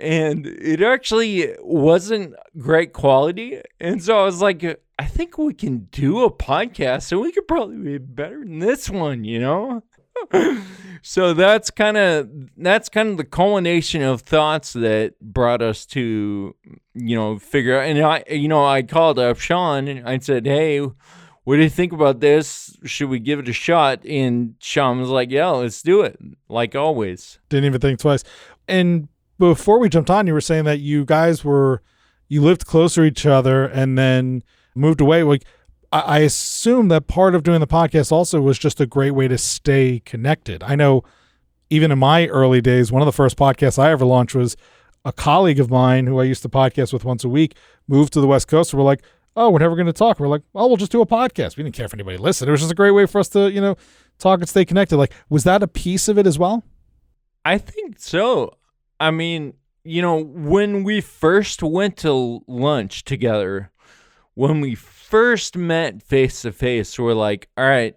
and 0.00 0.44
it 0.44 0.82
actually 0.82 1.54
wasn't 1.60 2.34
great 2.58 2.92
quality. 2.92 3.60
And 3.78 4.02
so 4.02 4.18
I 4.18 4.24
was 4.24 4.42
like, 4.42 4.80
I 4.98 5.06
think 5.06 5.38
we 5.38 5.54
can 5.54 5.88
do 5.90 6.22
a 6.22 6.30
podcast 6.30 7.10
and 7.10 7.20
we 7.20 7.32
could 7.32 7.48
probably 7.48 7.76
be 7.76 7.98
better 7.98 8.40
than 8.40 8.60
this 8.60 8.88
one, 8.88 9.24
you 9.24 9.40
know? 9.40 9.82
so 11.02 11.34
that's 11.34 11.70
kind 11.70 11.96
of 11.96 12.30
that's 12.56 12.88
kind 12.88 13.08
of 13.08 13.16
the 13.16 13.24
culmination 13.24 14.02
of 14.02 14.20
thoughts 14.20 14.72
that 14.72 15.18
brought 15.20 15.60
us 15.60 15.84
to 15.84 16.54
you 16.94 17.16
know 17.16 17.36
figure 17.36 17.78
out 17.78 17.86
and 17.86 18.00
i 18.00 18.22
you 18.30 18.46
know 18.46 18.64
i 18.64 18.80
called 18.80 19.18
up 19.18 19.36
sean 19.36 19.88
and 19.88 20.08
i 20.08 20.16
said 20.18 20.46
hey 20.46 20.80
what 21.44 21.56
do 21.56 21.62
you 21.62 21.68
think 21.68 21.92
about 21.92 22.20
this? 22.20 22.74
Should 22.84 23.10
we 23.10 23.18
give 23.18 23.38
it 23.38 23.48
a 23.50 23.52
shot? 23.52 24.04
And 24.06 24.54
sean 24.60 24.98
was 24.98 25.10
like 25.10 25.30
yeah 25.30 25.48
let's 25.48 25.82
do 25.82 26.00
it 26.00 26.18
like 26.48 26.74
always. 26.74 27.38
Didn't 27.50 27.66
even 27.66 27.80
think 27.80 28.00
twice. 28.00 28.24
And 28.66 29.08
before 29.38 29.78
we 29.78 29.88
jumped 29.88 30.10
on 30.10 30.26
you 30.26 30.32
were 30.32 30.40
saying 30.40 30.64
that 30.64 30.80
you 30.80 31.04
guys 31.04 31.44
were 31.44 31.82
you 32.28 32.40
lived 32.40 32.66
closer 32.66 33.02
to 33.02 33.06
each 33.06 33.26
other 33.26 33.66
and 33.66 33.98
then 33.98 34.42
moved 34.74 35.00
away 35.00 35.22
like 35.22 35.44
I 35.92 36.20
assume 36.20 36.88
that 36.88 37.06
part 37.06 37.36
of 37.36 37.44
doing 37.44 37.60
the 37.60 37.68
podcast 37.68 38.10
also 38.10 38.40
was 38.40 38.58
just 38.58 38.80
a 38.80 38.86
great 38.86 39.12
way 39.12 39.28
to 39.28 39.38
stay 39.38 40.02
connected. 40.04 40.64
I 40.64 40.74
know 40.74 41.04
even 41.70 41.92
in 41.92 42.00
my 42.00 42.26
early 42.26 42.60
days, 42.60 42.90
one 42.90 43.00
of 43.00 43.06
the 43.06 43.12
first 43.12 43.36
podcasts 43.36 43.78
I 43.78 43.92
ever 43.92 44.04
launched 44.04 44.34
was 44.34 44.56
a 45.04 45.12
colleague 45.12 45.60
of 45.60 45.70
mine 45.70 46.06
who 46.06 46.18
I 46.18 46.24
used 46.24 46.42
to 46.42 46.48
podcast 46.48 46.92
with 46.92 47.04
once 47.04 47.22
a 47.22 47.28
week 47.28 47.56
moved 47.86 48.12
to 48.14 48.20
the 48.20 48.26
West 48.26 48.48
Coast. 48.48 48.72
And 48.72 48.80
we're 48.80 48.86
like, 48.86 49.02
oh, 49.36 49.50
we're 49.50 49.60
never 49.60 49.76
going 49.76 49.86
to 49.86 49.92
talk. 49.92 50.18
We're 50.18 50.28
like, 50.28 50.42
well, 50.52 50.68
we'll 50.68 50.76
just 50.76 50.92
do 50.92 51.00
a 51.00 51.06
podcast. 51.06 51.56
We 51.56 51.62
didn't 51.62 51.76
care 51.76 51.86
if 51.86 51.94
anybody 51.94 52.16
listened. 52.16 52.48
It 52.48 52.52
was 52.52 52.60
just 52.60 52.72
a 52.72 52.76
great 52.76 52.92
way 52.92 53.06
for 53.06 53.20
us 53.20 53.28
to, 53.30 53.50
you 53.50 53.60
know, 53.60 53.76
talk 54.18 54.40
and 54.40 54.48
stay 54.48 54.64
connected. 54.64 54.96
Like, 54.96 55.12
was 55.28 55.44
that 55.44 55.62
a 55.62 55.68
piece 55.68 56.08
of 56.08 56.18
it 56.18 56.26
as 56.26 56.38
well? 56.38 56.64
I 57.44 57.58
think 57.58 57.98
so. 57.98 58.56
I 58.98 59.10
mean, 59.10 59.54
you 59.84 60.00
know, 60.00 60.16
when 60.16 60.82
we 60.82 61.00
first 61.00 61.62
went 61.62 61.96
to 61.98 62.42
lunch 62.46 63.04
together, 63.04 63.70
when 64.34 64.60
we 64.60 64.74
first 64.74 65.56
met 65.56 66.02
face 66.02 66.42
to 66.42 66.52
face, 66.52 66.98
we're 66.98 67.14
like, 67.14 67.48
all 67.56 67.64
right, 67.64 67.96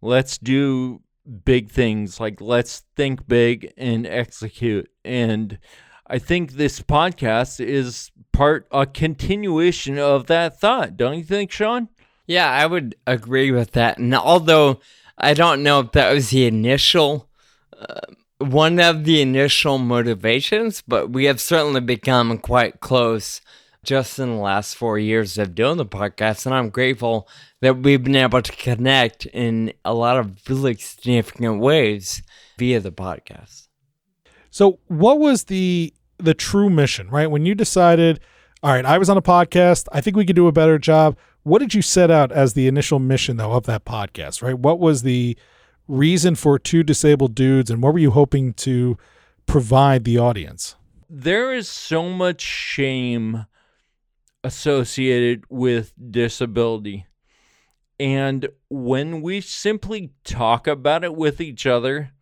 let's 0.00 0.38
do 0.38 1.02
big 1.44 1.70
things. 1.70 2.20
Like, 2.20 2.40
let's 2.40 2.84
think 2.96 3.26
big 3.26 3.72
and 3.76 4.06
execute. 4.06 4.88
And 5.04 5.58
I 6.06 6.18
think 6.18 6.52
this 6.52 6.80
podcast 6.80 7.64
is 7.64 8.10
part, 8.32 8.66
a 8.70 8.86
continuation 8.86 9.98
of 9.98 10.26
that 10.26 10.58
thought. 10.58 10.96
Don't 10.96 11.18
you 11.18 11.24
think, 11.24 11.50
Sean? 11.50 11.88
Yeah, 12.26 12.50
I 12.50 12.66
would 12.66 12.96
agree 13.06 13.50
with 13.50 13.72
that. 13.72 13.98
And 13.98 14.14
although 14.14 14.80
I 15.18 15.34
don't 15.34 15.62
know 15.62 15.80
if 15.80 15.92
that 15.92 16.12
was 16.12 16.30
the 16.30 16.46
initial, 16.46 17.28
uh, 17.78 18.00
one 18.38 18.78
of 18.80 19.04
the 19.04 19.20
initial 19.22 19.78
motivations, 19.78 20.82
but 20.86 21.10
we 21.10 21.24
have 21.24 21.40
certainly 21.40 21.80
become 21.80 22.38
quite 22.38 22.80
close 22.80 23.40
just 23.86 24.18
in 24.18 24.28
the 24.28 24.42
last 24.42 24.76
four 24.76 24.98
years 24.98 25.38
of 25.38 25.54
doing 25.54 25.78
the 25.78 25.86
podcast, 25.86 26.44
and 26.44 26.54
I'm 26.54 26.68
grateful 26.68 27.28
that 27.60 27.78
we've 27.78 28.02
been 28.02 28.16
able 28.16 28.42
to 28.42 28.52
connect 28.52 29.26
in 29.26 29.72
a 29.84 29.94
lot 29.94 30.18
of 30.18 30.36
really 30.48 30.74
significant 30.74 31.60
ways 31.60 32.22
via 32.58 32.80
the 32.80 32.92
podcast. 32.92 33.68
So, 34.50 34.80
what 34.88 35.18
was 35.18 35.44
the 35.44 35.94
the 36.18 36.34
true 36.34 36.68
mission, 36.68 37.08
right? 37.08 37.30
When 37.30 37.46
you 37.46 37.54
decided, 37.54 38.20
all 38.62 38.72
right, 38.72 38.84
I 38.84 38.98
was 38.98 39.08
on 39.08 39.16
a 39.16 39.22
podcast, 39.22 39.86
I 39.92 40.00
think 40.00 40.16
we 40.16 40.26
could 40.26 40.36
do 40.36 40.48
a 40.48 40.52
better 40.52 40.78
job. 40.78 41.16
What 41.42 41.60
did 41.60 41.74
you 41.74 41.82
set 41.82 42.10
out 42.10 42.32
as 42.32 42.54
the 42.54 42.66
initial 42.66 42.98
mission 42.98 43.36
though 43.36 43.52
of 43.52 43.66
that 43.66 43.84
podcast, 43.84 44.42
right? 44.42 44.58
What 44.58 44.80
was 44.80 45.02
the 45.02 45.36
reason 45.86 46.34
for 46.34 46.58
two 46.58 46.82
disabled 46.82 47.34
dudes 47.34 47.70
and 47.70 47.82
what 47.82 47.92
were 47.92 48.00
you 48.00 48.10
hoping 48.10 48.52
to 48.54 48.98
provide 49.46 50.04
the 50.04 50.18
audience? 50.18 50.74
There 51.08 51.54
is 51.54 51.68
so 51.68 52.08
much 52.08 52.40
shame 52.40 53.46
associated 54.46 55.44
with 55.48 55.92
disability. 56.10 57.06
And 57.98 58.48
when 58.70 59.20
we 59.20 59.40
simply 59.40 60.12
talk 60.22 60.68
about 60.68 61.02
it 61.02 61.16
with 61.16 61.40
each 61.40 61.66
other 61.66 62.12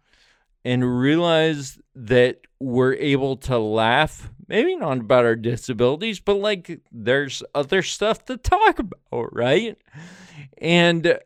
and 0.64 0.98
realize 0.98 1.78
that 1.94 2.40
we're 2.58 2.94
able 2.94 3.36
to 3.36 3.58
laugh, 3.58 4.30
maybe 4.48 4.74
not 4.74 4.98
about 4.98 5.26
our 5.26 5.36
disabilities, 5.36 6.18
but 6.18 6.38
like 6.38 6.80
there's 6.90 7.42
other 7.54 7.82
stuff 7.82 8.24
to 8.24 8.38
talk 8.38 8.78
about, 8.78 9.34
right? 9.34 9.76
And 10.56 11.18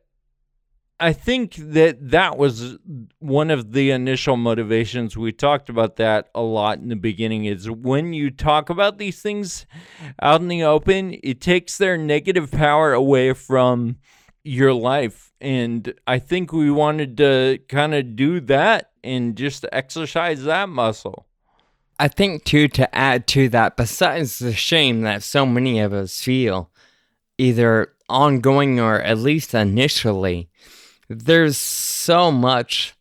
I 1.01 1.13
think 1.13 1.55
that 1.55 2.11
that 2.11 2.37
was 2.37 2.77
one 3.21 3.53
of 3.53 3.73
the 3.73 3.93
initial 3.93 4.37
motivations. 4.37 5.17
We 5.17 5.31
talked 5.31 5.69
about 5.69 5.97
that 5.97 6.29
a 6.35 6.41
lot 6.41 6.79
in 6.79 6.89
the 6.89 6.97
beginning 6.97 7.45
is 7.45 7.71
when 7.71 8.13
you 8.13 8.33
talk 8.33 8.69
about 8.69 8.99
these 8.99 9.23
things 9.23 9.65
out 10.21 10.41
in 10.41 10.49
the 10.49 10.65
open, 10.65 11.17
it 11.23 11.41
takes 11.41 11.79
their 11.79 11.97
negative 11.97 12.51
power 12.51 12.93
away 12.93 13.33
from 13.33 13.99
your 14.43 14.73
life. 14.73 15.33
And 15.41 15.95
I 16.07 16.19
think 16.19 16.53
we 16.53 16.71
wanted 16.71 17.17
to 17.19 17.61
kind 17.69 17.95
of 17.95 18.17
do 18.17 18.41
that 18.41 18.91
and 19.05 19.37
just 19.37 19.65
exercise 19.71 20.43
that 20.45 20.69
muscle. 20.69 21.27
I 22.01 22.09
think, 22.09 22.45
too, 22.45 22.67
to 22.69 22.93
add 22.95 23.27
to 23.29 23.49
that, 23.51 23.77
besides 23.77 24.39
the 24.39 24.53
shame 24.53 25.03
that 25.03 25.23
so 25.23 25.47
many 25.47 25.79
of 25.81 25.93
us 25.93 26.21
feel, 26.21 26.71
either 27.39 27.93
ongoing 28.09 28.81
or 28.81 29.01
at 29.01 29.19
least 29.19 29.55
initially, 29.55 30.49
there's 31.09 31.57
so 31.57 32.31
much 32.31 32.95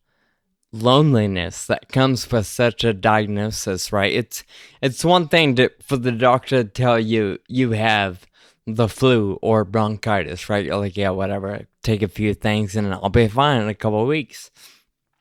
loneliness 0.72 1.66
that 1.66 1.88
comes 1.88 2.30
with 2.30 2.46
such 2.46 2.84
a 2.84 2.92
diagnosis, 2.92 3.92
right? 3.92 4.12
It's 4.12 4.44
it's 4.82 5.04
one 5.04 5.28
thing 5.28 5.56
to, 5.56 5.70
for 5.82 5.96
the 5.96 6.12
doctor 6.12 6.62
to 6.62 6.68
tell 6.68 6.98
you 6.98 7.38
you 7.48 7.72
have 7.72 8.26
the 8.66 8.88
flu 8.88 9.38
or 9.40 9.64
bronchitis, 9.64 10.48
right? 10.48 10.64
You're 10.64 10.76
like, 10.76 10.96
yeah, 10.96 11.10
whatever. 11.10 11.66
Take 11.82 12.02
a 12.02 12.08
few 12.08 12.34
things 12.34 12.76
and 12.76 12.92
I'll 12.92 13.08
be 13.08 13.28
fine 13.28 13.62
in 13.62 13.68
a 13.68 13.74
couple 13.74 14.04
weeks. 14.06 14.50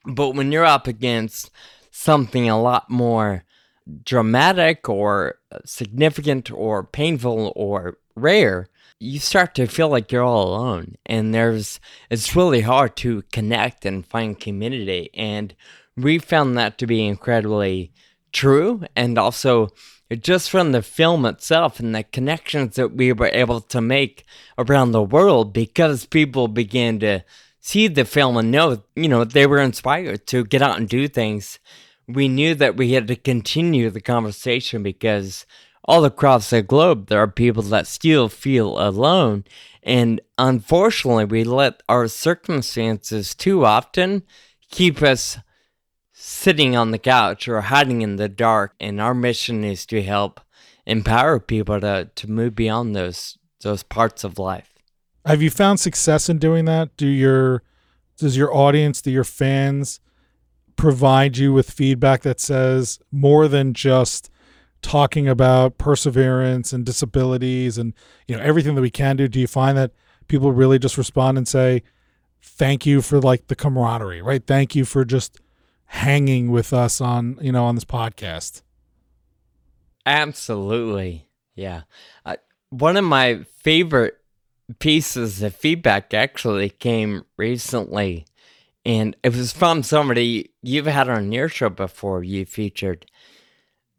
But 0.06 0.32
when 0.32 0.51
you're 0.51 0.65
up 0.65 0.88
against 0.88 1.50
something 1.91 2.50
a 2.50 2.62
lot 2.62 2.89
more 2.89 3.44
dramatic 4.03 4.89
or 4.89 5.39
significant 5.65 6.51
or 6.51 6.84
painful 6.84 7.53
or 7.56 7.98
rare, 8.15 8.70
you 9.00 9.20
start 9.20 9.54
to 9.56 9.68
feel 9.68 9.89
like 9.89 10.12
you're 10.12 10.24
all 10.24 10.56
alone 10.56 10.96
and 11.06 11.34
there's 11.34 11.80
it's 12.10 12.36
really 12.36 12.62
hard 12.62 12.96
to 12.96 13.22
connect 13.32 13.86
and 13.86 14.06
find 14.06 14.39
community 14.39 15.10
and 15.13 15.56
we 15.96 16.18
found 16.18 16.58
that 16.58 16.77
to 16.77 16.88
be 16.88 17.06
incredibly 17.06 17.92
true 18.32 18.84
and 18.96 19.18
also 19.18 19.70
just 20.22 20.50
from 20.50 20.72
the 20.72 20.82
film 20.82 21.25
itself 21.25 21.80
and 21.80 21.94
the 21.94 22.04
connections 22.04 22.75
that 22.75 22.94
we 22.94 23.12
were 23.12 23.30
able 23.34 23.62
to 23.62 23.82
make 23.82 24.25
around 24.58 24.92
the 24.92 25.04
world 25.04 25.54
because 25.54 26.06
people 26.06 26.48
began 26.48 27.00
to 27.00 27.24
see 27.60 27.88
the 27.88 28.06
film 28.06 28.38
and 28.38 28.50
know 28.50 28.82
you 28.96 29.08
know 29.08 29.24
they 29.24 29.46
were 29.46 29.60
inspired 29.60 30.25
to 30.25 30.44
get 30.44 30.62
out 30.62 30.77
and 30.77 30.89
do 30.89 31.08
things 31.08 31.60
we 32.08 32.27
knew 32.27 32.56
that 32.56 32.77
we 32.77 32.94
had 32.94 33.08
to 33.08 33.16
continue 33.16 33.89
the 33.89 34.01
conversation 34.01 34.82
because 34.82 35.46
all 35.88 36.03
across 36.03 36.50
the 36.50 36.62
globe, 36.62 37.08
there 37.08 37.22
are 37.22 37.27
people 37.27 37.63
that 37.63 37.88
still 37.88 38.27
feel 38.27 38.79
alone. 38.79 39.46
And 39.82 40.20
unfortunately, 40.38 41.25
we 41.25 41.44
let 41.44 41.82
our 41.88 42.08
circumstances 42.08 43.34
too 43.34 43.65
often 43.65 44.24
keep 44.70 45.01
us 45.01 45.38
sitting 46.12 46.75
on 46.75 46.91
the 46.91 46.98
couch 46.98 47.48
or 47.48 47.62
hiding 47.62 48.01
in 48.01 48.17
the 48.17 48.27
dark. 48.27 48.74
And 48.79 49.00
our 49.00 49.13
mission 49.13 49.63
is 49.63 49.86
to 49.88 50.03
help 50.03 50.41
empower 50.86 51.39
people 51.39 51.79
to, 51.79 52.10
to 52.15 52.29
move 52.29 52.56
beyond 52.56 52.96
those 52.96 53.38
those 53.62 53.82
parts 53.82 54.24
of 54.24 54.38
life. 54.38 54.75
Have 55.25 55.41
you 55.41 55.50
found 55.50 55.79
success 55.79 56.29
in 56.29 56.38
doing 56.38 56.65
that? 56.65 56.96
Do 56.96 57.08
your 57.08 57.63
does 58.17 58.38
your 58.38 58.53
audience, 58.53 59.01
do 59.01 59.12
your 59.12 59.24
fans 59.24 60.00
provide 60.75 61.38
you 61.38 61.51
with 61.51 61.72
feedback 61.72 62.22
that 62.22 62.39
says 62.39 63.00
more 63.12 63.48
than 63.48 63.74
just 63.74 64.29
talking 64.88 65.27
about 65.27 65.77
perseverance 65.77 66.72
and 66.72 66.86
disabilities 66.86 67.77
and 67.77 67.94
you 68.25 68.34
know 68.34 68.41
everything 68.41 68.74
that 68.74 68.82
we 68.82 68.89
can 68.89 69.17
do 69.17 69.27
do 69.27 69.38
you 69.38 69.46
find 69.46 69.77
that 69.77 69.91
people 70.29 70.53
really 70.53 70.79
just 70.79 70.98
respond 70.98 71.38
and 71.38 71.46
say 71.46 71.84
thank 72.41 72.86
you 72.86 73.01
for 73.01 73.20
like 73.20 73.48
the 73.48 73.56
camaraderie 73.56 74.22
right? 74.22 74.48
Thank 74.48 74.75
you 74.75 74.86
for 74.86 75.03
just 75.03 75.41
hanging 75.88 76.51
with 76.51 76.72
us 76.72 77.01
on 77.01 77.38
you 77.41 77.51
know 77.51 77.65
on 77.65 77.75
this 77.75 77.84
podcast. 77.84 78.62
Absolutely. 80.06 81.27
Yeah. 81.53 81.82
Uh, 82.25 82.38
one 82.70 82.96
of 82.96 83.03
my 83.03 83.44
favorite 83.58 84.17
pieces 84.79 85.41
of 85.44 85.53
feedback 85.53 86.13
actually 86.13 86.70
came 86.70 87.25
recently 87.36 88.25
and 88.86 89.17
it 89.22 89.36
was 89.36 89.51
from 89.51 89.84
somebody 89.84 90.51
you've 90.62 90.86
had 90.86 91.10
on 91.10 91.34
your 91.34 91.50
show 91.50 91.67
before. 91.67 92.24
You 92.24 92.46
featured 92.46 93.06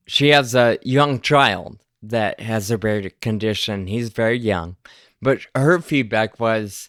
she 0.08 0.28
has 0.28 0.54
a 0.54 0.78
young 0.82 1.20
child 1.20 1.78
that 2.02 2.40
has 2.40 2.70
a 2.70 2.78
rare 2.78 3.10
condition. 3.20 3.86
He's 3.86 4.08
very 4.08 4.38
young. 4.38 4.76
But 5.20 5.40
her 5.54 5.80
feedback 5.80 6.40
was 6.40 6.88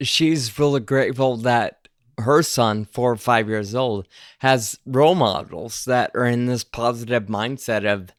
she's 0.00 0.58
really 0.58 0.80
grateful 0.80 1.36
that 1.38 1.88
her 2.18 2.42
son, 2.42 2.84
four 2.84 3.12
or 3.12 3.16
five 3.16 3.48
years 3.48 3.74
old, 3.74 4.08
has 4.40 4.78
role 4.84 5.14
models 5.14 5.84
that 5.84 6.10
are 6.14 6.26
in 6.26 6.46
this 6.46 6.64
positive 6.64 7.26
mindset 7.26 7.90
of 7.90 8.10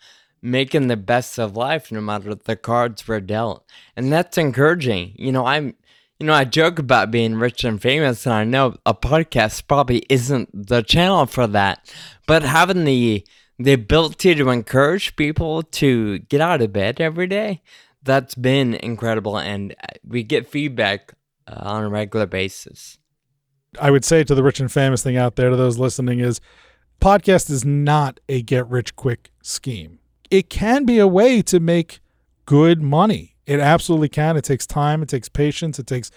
making 0.42 0.88
the 0.88 0.98
best 0.98 1.38
of 1.38 1.58
life 1.58 1.92
no 1.92 2.00
matter 2.00 2.36
the 2.36 2.56
cards 2.56 3.08
were 3.08 3.20
dealt. 3.20 3.66
And 3.98 4.12
that's 4.14 4.38
encouraging. 4.38 5.14
You 5.18 5.32
know, 5.32 5.46
I'm 5.46 5.76
you 6.20 6.26
know, 6.26 6.34
I 6.34 6.46
joke 6.46 6.80
about 6.80 7.12
being 7.12 7.36
rich 7.36 7.66
and 7.66 7.82
famous, 7.82 8.26
and 8.26 8.34
I 8.34 8.46
know 8.46 8.78
a 8.86 8.94
podcast 8.94 9.68
probably 9.68 10.04
isn't 10.08 10.50
the 10.54 10.82
channel 10.82 11.26
for 11.26 11.46
that. 11.48 11.94
But 12.26 12.44
having 12.44 12.86
the 12.86 13.26
the 13.58 13.74
ability 13.74 14.36
to 14.36 14.50
encourage 14.50 15.16
people 15.16 15.64
to 15.64 16.20
get 16.20 16.42
out 16.42 16.62
of 16.62 16.74
bed 16.74 17.00
every 17.00 17.28
day, 17.28 17.62
that's 18.04 18.36
been 18.36 18.76
incredible, 18.76 19.38
and 19.38 19.76
we 20.06 20.24
get 20.24 20.48
feedback 20.48 21.14
uh, 21.48 21.56
on 21.62 21.84
a 21.84 21.90
regular 21.90 22.26
basis. 22.26 22.98
I 23.80 23.92
would 23.92 24.06
say 24.06 24.24
to 24.24 24.36
the 24.36 24.44
rich 24.44 24.60
and 24.60 24.72
famous 24.72 25.04
thing 25.04 25.18
out 25.18 25.36
there 25.36 25.50
to 25.50 25.56
those 25.56 25.78
listening 25.78 26.20
is 26.20 26.40
podcast 27.02 27.50
is 27.50 27.66
not 27.66 28.20
a 28.30 28.42
get 28.42 28.68
rich 28.70 28.96
quick 28.96 29.32
scheme. 29.42 30.00
It 30.32 30.50
can 30.50 30.86
be 30.86 31.00
a 31.00 31.08
way 31.08 31.42
to 31.44 31.60
make 31.60 32.00
good 32.46 32.82
money. 32.82 33.36
It 33.46 33.60
absolutely 33.60 34.10
can. 34.10 34.38
It 34.38 34.44
takes 34.44 34.66
time, 34.66 35.04
it 35.04 35.10
takes 35.10 35.30
patience, 35.30 35.78
it 35.78 35.88
takes 35.88 36.12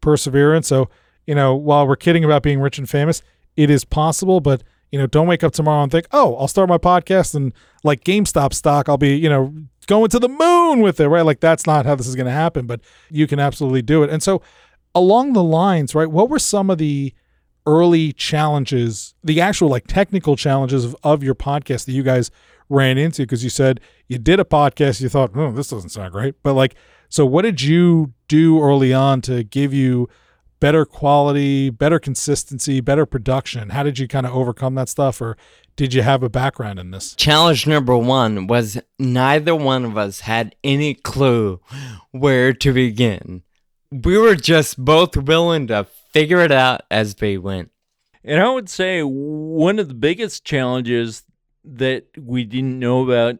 perseverance. 0.00 0.68
So, 0.68 0.88
you 1.26 1.34
know, 1.34 1.54
while 1.54 1.86
we're 1.86 1.96
kidding 1.96 2.24
about 2.24 2.42
being 2.42 2.60
rich 2.60 2.78
and 2.78 2.88
famous, 2.88 3.22
it 3.56 3.70
is 3.70 3.84
possible, 3.84 4.40
but 4.40 4.62
you 4.94 5.00
know, 5.00 5.08
don't 5.08 5.26
wake 5.26 5.42
up 5.42 5.52
tomorrow 5.52 5.82
and 5.82 5.90
think, 5.90 6.06
"Oh, 6.12 6.36
I'll 6.36 6.46
start 6.46 6.68
my 6.68 6.78
podcast 6.78 7.34
and 7.34 7.52
like 7.82 8.04
GameStop 8.04 8.54
stock, 8.54 8.88
I'll 8.88 8.96
be, 8.96 9.16
you 9.16 9.28
know, 9.28 9.52
going 9.88 10.08
to 10.10 10.20
the 10.20 10.28
moon 10.28 10.82
with 10.82 11.00
it," 11.00 11.08
right? 11.08 11.24
Like 11.24 11.40
that's 11.40 11.66
not 11.66 11.84
how 11.84 11.96
this 11.96 12.06
is 12.06 12.14
going 12.14 12.26
to 12.26 12.32
happen, 12.32 12.68
but 12.68 12.80
you 13.10 13.26
can 13.26 13.40
absolutely 13.40 13.82
do 13.82 14.04
it. 14.04 14.10
And 14.10 14.22
so 14.22 14.40
along 14.94 15.32
the 15.32 15.42
lines, 15.42 15.96
right? 15.96 16.08
What 16.08 16.30
were 16.30 16.38
some 16.38 16.70
of 16.70 16.78
the 16.78 17.12
early 17.66 18.12
challenges, 18.12 19.16
the 19.24 19.40
actual 19.40 19.68
like 19.68 19.88
technical 19.88 20.36
challenges 20.36 20.84
of, 20.84 20.94
of 21.02 21.24
your 21.24 21.34
podcast 21.34 21.86
that 21.86 21.92
you 21.92 22.04
guys 22.04 22.30
ran 22.68 22.96
into? 22.96 23.22
Because 23.22 23.42
you 23.42 23.50
said 23.50 23.80
you 24.06 24.18
did 24.18 24.38
a 24.38 24.44
podcast, 24.44 25.00
you 25.00 25.08
thought, 25.08 25.32
oh, 25.34 25.50
this 25.50 25.70
doesn't 25.70 25.90
sound 25.90 26.12
great. 26.12 26.36
But 26.44 26.52
like, 26.52 26.76
so 27.08 27.26
what 27.26 27.42
did 27.42 27.60
you 27.60 28.12
do 28.28 28.62
early 28.62 28.94
on 28.94 29.22
to 29.22 29.42
give 29.42 29.74
you 29.74 30.08
better 30.64 30.84
quality, 30.86 31.70
better 31.70 31.98
consistency, 31.98 32.80
better 32.80 33.06
production? 33.06 33.70
How 33.70 33.82
did 33.82 33.98
you 33.98 34.08
kind 34.08 34.26
of 34.26 34.34
overcome 34.34 34.74
that 34.76 34.88
stuff? 34.88 35.20
Or 35.20 35.36
did 35.76 35.92
you 35.92 36.02
have 36.02 36.22
a 36.22 36.28
background 36.28 36.78
in 36.78 36.90
this? 36.90 37.14
Challenge 37.14 37.66
number 37.66 37.96
one 37.96 38.46
was 38.46 38.80
neither 38.98 39.54
one 39.54 39.84
of 39.84 39.98
us 39.98 40.20
had 40.20 40.54
any 40.64 40.94
clue 40.94 41.60
where 42.12 42.52
to 42.52 42.72
begin 42.72 43.42
we 44.02 44.18
were 44.18 44.34
just 44.34 44.82
both 44.82 45.16
willing 45.16 45.68
to 45.68 45.84
figure 46.12 46.40
it 46.40 46.50
out 46.50 46.82
as 46.90 47.14
we 47.20 47.38
went. 47.38 47.70
And 48.24 48.42
I 48.42 48.50
would 48.50 48.68
say 48.68 49.02
one 49.02 49.78
of 49.78 49.88
the 49.88 49.94
biggest 49.94 50.44
challenges 50.44 51.22
that 51.64 52.06
we 52.18 52.44
didn't 52.44 52.78
know 52.78 53.04
about 53.04 53.36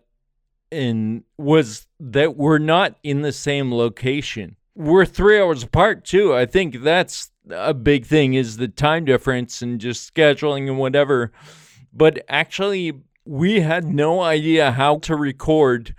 and 0.71 1.25
was 1.39 1.87
that 1.99 2.37
we're 2.37 2.59
not 2.59 2.97
in 3.03 3.23
the 3.23 3.33
same 3.33 3.73
location. 3.73 4.57
We're 4.75 5.07
3 5.07 5.41
hours 5.41 5.63
apart 5.63 6.05
too. 6.05 6.35
I 6.35 6.47
think 6.47 6.83
that's 6.83 7.31
a 7.51 7.75
big 7.75 8.07
thing 8.07 8.35
is 8.35 8.57
the 8.57 8.69
time 8.69 9.05
difference 9.05 9.63
and 9.63 9.81
just 9.81 10.13
scheduling 10.13 10.69
and 10.69 10.79
whatever. 10.79 11.31
But 11.93 12.25
actually 12.29 12.93
we 13.25 13.61
had 13.61 13.85
no 13.85 14.21
idea 14.21 14.73
how 14.73 14.99
to 14.99 15.17
record 15.17 15.95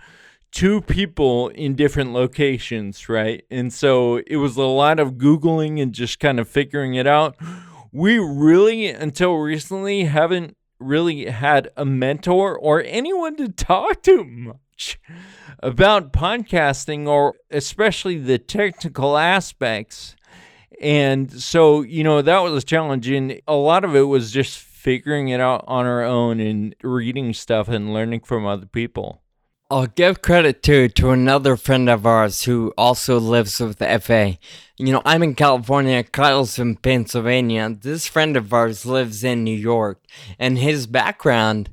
two 0.52 0.80
people 0.82 1.48
in 1.48 1.74
different 1.74 2.12
locations, 2.12 3.08
right? 3.08 3.44
And 3.50 3.72
so 3.72 4.22
it 4.26 4.36
was 4.36 4.56
a 4.56 4.62
lot 4.62 5.00
of 5.00 5.14
Googling 5.14 5.82
and 5.82 5.92
just 5.92 6.20
kind 6.20 6.38
of 6.38 6.48
figuring 6.48 6.94
it 6.94 7.06
out. 7.06 7.36
We 7.92 8.18
really, 8.18 8.86
until 8.88 9.36
recently, 9.36 10.04
haven't 10.04 10.56
really 10.78 11.26
had 11.26 11.70
a 11.76 11.84
mentor 11.84 12.56
or 12.56 12.82
anyone 12.86 13.36
to 13.36 13.48
talk 13.48 14.02
to 14.02 14.54
much 14.76 15.00
about 15.60 16.12
podcasting 16.12 17.06
or 17.06 17.34
especially 17.50 18.18
the 18.18 18.38
technical 18.38 19.16
aspects. 19.16 20.16
And 20.80 21.32
so, 21.32 21.82
you 21.82 22.04
know, 22.04 22.20
that 22.20 22.38
was. 22.40 22.64
And 22.72 23.40
a 23.48 23.54
lot 23.54 23.84
of 23.84 23.96
it 23.96 24.02
was 24.02 24.30
just 24.30 24.58
figuring 24.58 25.28
it 25.28 25.40
out 25.40 25.64
on 25.66 25.86
our 25.86 26.02
own 26.02 26.40
and 26.40 26.74
reading 26.82 27.32
stuff 27.32 27.68
and 27.68 27.94
learning 27.94 28.20
from 28.20 28.44
other 28.46 28.66
people. 28.66 29.22
I'll 29.68 29.88
give 29.88 30.22
credit 30.22 30.62
to 30.64 30.88
to 30.90 31.10
another 31.10 31.56
friend 31.56 31.88
of 31.88 32.06
ours 32.06 32.44
who 32.44 32.72
also 32.78 33.18
lives 33.18 33.58
with 33.58 33.78
the 33.78 33.98
FA. 33.98 34.38
You 34.76 34.92
know, 34.92 35.02
I'm 35.04 35.24
in 35.24 35.34
California, 35.34 36.04
Kyle's 36.04 36.58
in 36.60 36.76
Pennsylvania. 36.76 37.76
This 37.80 38.06
friend 38.06 38.36
of 38.36 38.52
ours 38.52 38.86
lives 38.86 39.24
in 39.24 39.42
New 39.42 39.56
York, 39.56 40.04
and 40.38 40.56
his 40.56 40.86
background 40.86 41.70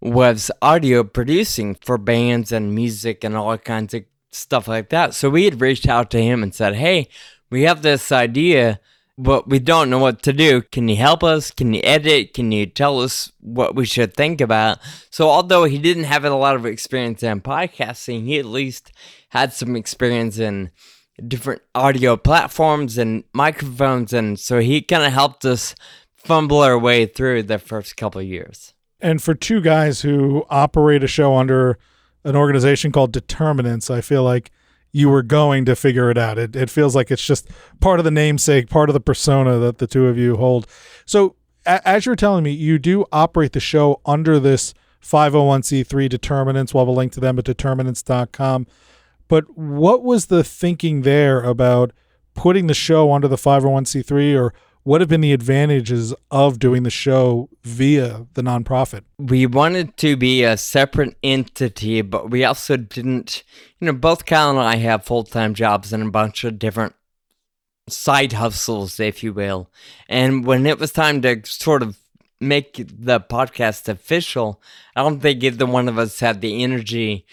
was 0.00 0.50
audio 0.60 1.02
producing 1.04 1.74
for 1.74 1.98
bands 1.98 2.52
and 2.52 2.74
music 2.74 3.24
and 3.24 3.36
all 3.36 3.56
kinds 3.58 3.94
of 3.94 4.04
stuff 4.30 4.68
like 4.68 4.90
that. 4.90 5.14
So 5.14 5.30
we 5.30 5.44
had 5.44 5.60
reached 5.60 5.88
out 5.88 6.10
to 6.10 6.22
him 6.22 6.42
and 6.42 6.54
said, 6.54 6.74
"Hey, 6.74 7.08
we 7.50 7.62
have 7.62 7.82
this 7.82 8.12
idea 8.12 8.80
but 9.18 9.48
we 9.48 9.58
don't 9.58 9.88
know 9.88 9.98
what 9.98 10.22
to 10.22 10.32
do. 10.32 10.60
Can 10.60 10.88
you 10.88 10.96
help 10.96 11.24
us? 11.24 11.50
Can 11.50 11.72
you 11.72 11.80
edit? 11.82 12.34
Can 12.34 12.52
you 12.52 12.66
tell 12.66 13.00
us 13.00 13.32
what 13.40 13.74
we 13.74 13.86
should 13.86 14.14
think 14.14 14.40
about? 14.40 14.78
So, 15.10 15.30
although 15.30 15.64
he 15.64 15.78
didn't 15.78 16.04
have 16.04 16.24
a 16.24 16.34
lot 16.34 16.56
of 16.56 16.66
experience 16.66 17.22
in 17.22 17.40
podcasting, 17.40 18.24
he 18.24 18.38
at 18.38 18.44
least 18.44 18.92
had 19.30 19.52
some 19.52 19.74
experience 19.74 20.38
in 20.38 20.70
different 21.26 21.62
audio 21.74 22.16
platforms 22.16 22.98
and 22.98 23.24
microphones. 23.32 24.12
And 24.12 24.38
so 24.38 24.60
he 24.60 24.82
kind 24.82 25.04
of 25.04 25.12
helped 25.12 25.46
us 25.46 25.74
fumble 26.14 26.58
our 26.58 26.78
way 26.78 27.06
through 27.06 27.44
the 27.44 27.58
first 27.58 27.96
couple 27.96 28.20
years. 28.20 28.74
And 29.00 29.22
for 29.22 29.34
two 29.34 29.60
guys 29.60 30.02
who 30.02 30.44
operate 30.48 31.04
a 31.04 31.06
show 31.06 31.36
under 31.36 31.78
an 32.24 32.34
organization 32.36 32.92
called 32.92 33.12
Determinants, 33.12 33.90
I 33.90 34.00
feel 34.00 34.22
like 34.22 34.50
you 34.92 35.10
were 35.10 35.22
going 35.22 35.64
to 35.66 35.76
figure 35.76 36.10
it 36.10 36.16
out. 36.16 36.38
It, 36.38 36.56
it 36.56 36.70
feels 36.70 36.96
like 36.96 37.10
it's 37.10 37.24
just 37.24 37.48
part 37.80 37.98
of 37.98 38.04
the 38.04 38.10
namesake, 38.10 38.70
part 38.70 38.88
of 38.88 38.94
the 38.94 39.00
persona 39.00 39.58
that 39.58 39.78
the 39.78 39.86
two 39.86 40.06
of 40.06 40.16
you 40.16 40.36
hold. 40.36 40.66
So, 41.04 41.36
a- 41.66 41.86
as 41.86 42.06
you're 42.06 42.16
telling 42.16 42.44
me, 42.44 42.52
you 42.52 42.78
do 42.78 43.04
operate 43.12 43.52
the 43.52 43.60
show 43.60 44.00
under 44.06 44.40
this 44.40 44.72
501c3 45.02 46.08
determinants. 46.08 46.72
We'll 46.72 46.84
have 46.84 46.88
a 46.88 46.92
link 46.92 47.12
to 47.12 47.20
them 47.20 47.38
at 47.38 47.44
determinants.com. 47.44 48.66
But 49.28 49.58
what 49.58 50.02
was 50.02 50.26
the 50.26 50.42
thinking 50.42 51.02
there 51.02 51.42
about 51.42 51.92
putting 52.34 52.66
the 52.66 52.74
show 52.74 53.12
under 53.12 53.28
the 53.28 53.36
501c3 53.36 54.38
or 54.38 54.54
what 54.86 55.00
have 55.00 55.08
been 55.08 55.20
the 55.20 55.32
advantages 55.32 56.14
of 56.30 56.60
doing 56.60 56.84
the 56.84 56.90
show 56.90 57.48
via 57.64 58.24
the 58.34 58.42
nonprofit? 58.42 59.02
We 59.18 59.44
wanted 59.44 59.96
to 59.96 60.16
be 60.16 60.44
a 60.44 60.56
separate 60.56 61.16
entity, 61.24 62.02
but 62.02 62.30
we 62.30 62.44
also 62.44 62.76
didn't, 62.76 63.42
you 63.80 63.86
know, 63.86 63.92
both 63.92 64.26
Kyle 64.26 64.50
and 64.50 64.60
I 64.60 64.76
have 64.76 65.04
full 65.04 65.24
time 65.24 65.54
jobs 65.54 65.92
and 65.92 66.04
a 66.04 66.10
bunch 66.10 66.44
of 66.44 66.60
different 66.60 66.94
side 67.88 68.34
hustles, 68.34 69.00
if 69.00 69.24
you 69.24 69.32
will. 69.32 69.72
And 70.08 70.46
when 70.46 70.66
it 70.66 70.78
was 70.78 70.92
time 70.92 71.20
to 71.22 71.44
sort 71.44 71.82
of 71.82 71.98
make 72.40 72.76
the 72.76 73.18
podcast 73.18 73.88
official, 73.88 74.62
I 74.94 75.02
don't 75.02 75.18
think 75.18 75.42
either 75.42 75.66
one 75.66 75.88
of 75.88 75.98
us 75.98 76.20
had 76.20 76.40
the 76.40 76.62
energy 76.62 77.26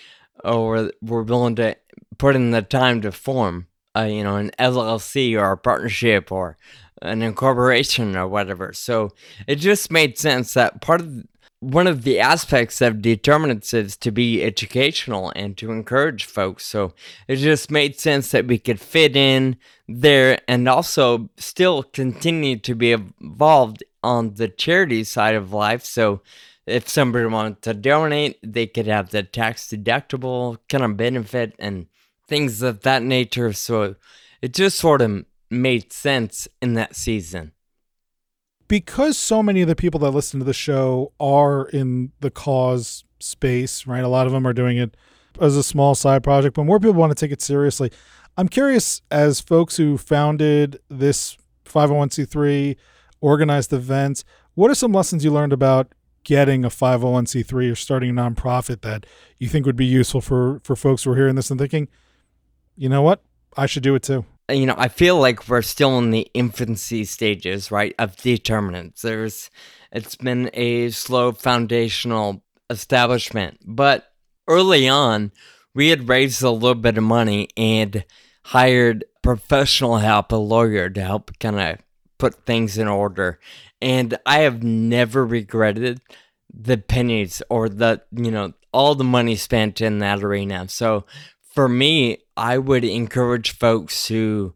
or 0.43 0.91
were 1.03 1.21
willing 1.21 1.55
to 1.57 1.77
put 2.17 2.35
in 2.35 2.49
the 2.49 2.63
time 2.63 3.01
to 3.01 3.11
form, 3.11 3.67
uh, 3.95 4.01
you 4.01 4.23
know, 4.23 4.37
an 4.37 4.51
LLC 4.59 5.39
or 5.39 5.51
a 5.51 5.57
partnership 5.57 6.31
or 6.31 6.57
an 7.01 7.21
incorporation 7.21 8.15
or 8.15 8.27
whatever. 8.27 8.73
So 8.73 9.11
it 9.47 9.55
just 9.55 9.91
made 9.91 10.17
sense 10.17 10.53
that 10.53 10.81
part 10.81 11.01
of 11.01 11.23
one 11.63 11.87
of 11.87 12.03
the 12.03 12.19
aspects 12.19 12.81
of 12.81 13.01
determinants 13.01 13.73
is 13.73 13.95
to 13.95 14.11
be 14.11 14.43
educational 14.43 15.31
and 15.35 15.57
to 15.57 15.71
encourage 15.71 16.25
folks. 16.25 16.65
So 16.65 16.93
it 17.27 17.37
just 17.37 17.71
made 17.71 17.99
sense 17.99 18.31
that 18.31 18.47
we 18.47 18.57
could 18.57 18.81
fit 18.81 19.15
in 19.15 19.55
there 19.87 20.39
and 20.47 20.67
also 20.67 21.29
still 21.37 21.83
continue 21.83 22.57
to 22.57 22.75
be 22.75 22.91
involved 22.91 23.83
on 24.03 24.33
the 24.33 24.49
charity 24.49 25.05
side 25.05 25.35
of 25.35 25.53
life. 25.53 25.85
So 25.85 26.21
if 26.65 26.89
somebody 26.89 27.25
wanted 27.27 27.61
to 27.61 27.73
donate, 27.73 28.39
they 28.43 28.67
could 28.67 28.87
have 28.87 29.11
the 29.11 29.23
tax 29.23 29.67
deductible 29.67 30.57
kind 30.67 30.83
of 30.83 30.97
benefit 30.97 31.55
and 31.59 31.87
things 32.27 32.61
of 32.61 32.81
that 32.81 33.03
nature. 33.03 33.53
So 33.53 33.95
it 34.41 34.53
just 34.53 34.77
sort 34.77 35.01
of 35.01 35.25
made 35.49 35.93
sense 35.93 36.47
in 36.61 36.73
that 36.73 36.95
season. 36.95 37.51
Because 38.67 39.17
so 39.17 39.43
many 39.43 39.61
of 39.61 39.67
the 39.67 39.75
people 39.75 39.99
that 40.01 40.11
listen 40.11 40.39
to 40.39 40.45
the 40.45 40.53
show 40.53 41.11
are 41.19 41.67
in 41.67 42.11
the 42.21 42.31
cause 42.31 43.03
space, 43.19 43.85
right? 43.85 44.03
A 44.03 44.07
lot 44.07 44.25
of 44.25 44.33
them 44.33 44.47
are 44.47 44.53
doing 44.53 44.77
it 44.77 44.95
as 45.39 45.55
a 45.55 45.63
small 45.63 45.95
side 45.95 46.23
project, 46.23 46.55
but 46.55 46.63
more 46.63 46.79
people 46.79 46.93
want 46.93 47.11
to 47.11 47.15
take 47.15 47.31
it 47.31 47.41
seriously. 47.41 47.91
I'm 48.37 48.47
curious, 48.47 49.01
as 49.11 49.39
folks 49.39 49.77
who 49.77 49.97
founded 49.97 50.79
this 50.89 51.37
501c3, 51.65 52.75
organized 53.21 53.73
events, 53.73 54.23
what 54.55 54.71
are 54.71 54.75
some 54.75 54.91
lessons 54.91 55.23
you 55.23 55.31
learned 55.31 55.53
about 55.53 55.93
getting 56.23 56.63
a 56.63 56.69
501c3 56.69 57.71
or 57.71 57.75
starting 57.75 58.09
a 58.09 58.13
nonprofit 58.13 58.81
that 58.81 59.05
you 59.37 59.49
think 59.49 59.65
would 59.65 59.75
be 59.75 59.85
useful 59.85 60.21
for 60.21 60.61
for 60.63 60.75
folks 60.75 61.03
who 61.03 61.11
are 61.11 61.15
hearing 61.15 61.35
this 61.35 61.51
and 61.51 61.59
thinking, 61.59 61.87
you 62.75 62.89
know 62.89 63.01
what, 63.01 63.21
I 63.55 63.65
should 63.65 63.83
do 63.83 63.95
it 63.95 64.03
too? 64.03 64.25
Uh, 64.49 64.53
you 64.53 64.65
know, 64.65 64.75
I 64.77 64.87
feel 64.87 65.17
like 65.17 65.47
we're 65.47 65.61
still 65.61 65.97
in 65.99 66.11
the 66.11 66.27
infancy 66.33 67.05
stages, 67.05 67.71
right, 67.71 67.95
of 67.97 68.17
determinants. 68.17 69.01
There's, 69.01 69.49
it's 69.91 70.15
been 70.15 70.49
a 70.53 70.89
slow 70.89 71.31
foundational 71.31 72.43
establishment, 72.69 73.59
but 73.65 74.11
early 74.47 74.87
on, 74.87 75.31
we 75.73 75.89
had 75.89 76.09
raised 76.09 76.43
a 76.43 76.51
little 76.51 76.75
bit 76.75 76.97
of 76.97 77.03
money 77.03 77.47
and 77.57 78.05
hired 78.43 79.05
professional 79.21 79.97
help, 79.97 80.31
a 80.31 80.35
lawyer 80.35 80.89
to 80.89 81.01
help 81.01 81.37
kind 81.39 81.59
of 81.59 81.77
put 82.17 82.45
things 82.45 82.77
in 82.77 82.87
order. 82.87 83.39
And 83.81 84.17
I 84.25 84.39
have 84.39 84.63
never 84.63 85.25
regretted 85.25 86.01
the 86.53 86.77
pennies 86.77 87.41
or 87.49 87.69
the, 87.69 88.01
you 88.11 88.31
know, 88.31 88.53
all 88.71 88.95
the 88.95 89.03
money 89.03 89.35
spent 89.35 89.81
in 89.81 89.99
that 89.99 90.23
arena. 90.23 90.67
So 90.67 91.05
for 91.53 91.69
me, 91.69 92.17
I 92.35 92.57
would 92.57 92.83
encourage 92.83 93.51
folks 93.51 94.07
to 94.07 94.55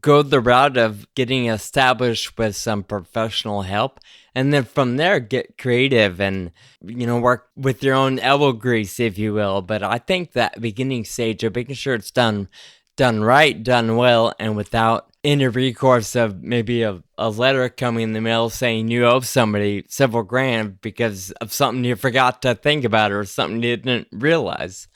go 0.00 0.22
the 0.22 0.40
route 0.40 0.76
of 0.76 1.12
getting 1.14 1.46
established 1.46 2.38
with 2.38 2.56
some 2.56 2.82
professional 2.82 3.62
help 3.62 4.00
and 4.34 4.52
then 4.52 4.64
from 4.64 4.96
there 4.96 5.20
get 5.20 5.56
creative 5.56 6.20
and 6.20 6.50
you 6.84 7.06
know 7.06 7.18
work 7.18 7.48
with 7.56 7.82
your 7.82 7.94
own 7.94 8.18
elbow 8.18 8.52
grease 8.52 8.98
if 8.98 9.16
you 9.16 9.32
will. 9.32 9.62
But 9.62 9.82
i 9.82 9.98
think 9.98 10.32
that 10.32 10.60
beginning 10.60 11.04
stage 11.04 11.44
of 11.44 11.54
making 11.54 11.76
sure 11.76 11.94
it's 11.94 12.10
done 12.10 12.48
done 12.96 13.22
right 13.22 13.62
done 13.62 13.96
well 13.96 14.34
and 14.40 14.56
without 14.56 15.10
any 15.22 15.46
recourse 15.46 16.16
of 16.16 16.42
maybe 16.42 16.82
a, 16.82 17.02
a 17.18 17.28
letter 17.28 17.68
coming 17.68 18.04
in 18.04 18.12
the 18.12 18.20
mail 18.20 18.48
saying 18.50 18.88
you 18.88 19.04
owe 19.04 19.20
somebody 19.20 19.84
several 19.88 20.22
grand 20.22 20.80
because 20.80 21.30
of 21.32 21.52
something 21.52 21.84
you 21.84 21.94
forgot 21.94 22.42
to 22.42 22.54
think 22.54 22.84
about 22.84 23.12
or 23.12 23.24
something 23.24 23.62
you 23.62 23.76
didn't 23.76 24.08
realize 24.12 24.88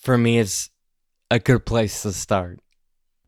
for 0.00 0.16
me 0.18 0.38
is 0.38 0.69
a 1.30 1.38
good 1.38 1.64
place 1.64 2.02
to 2.02 2.12
start 2.12 2.60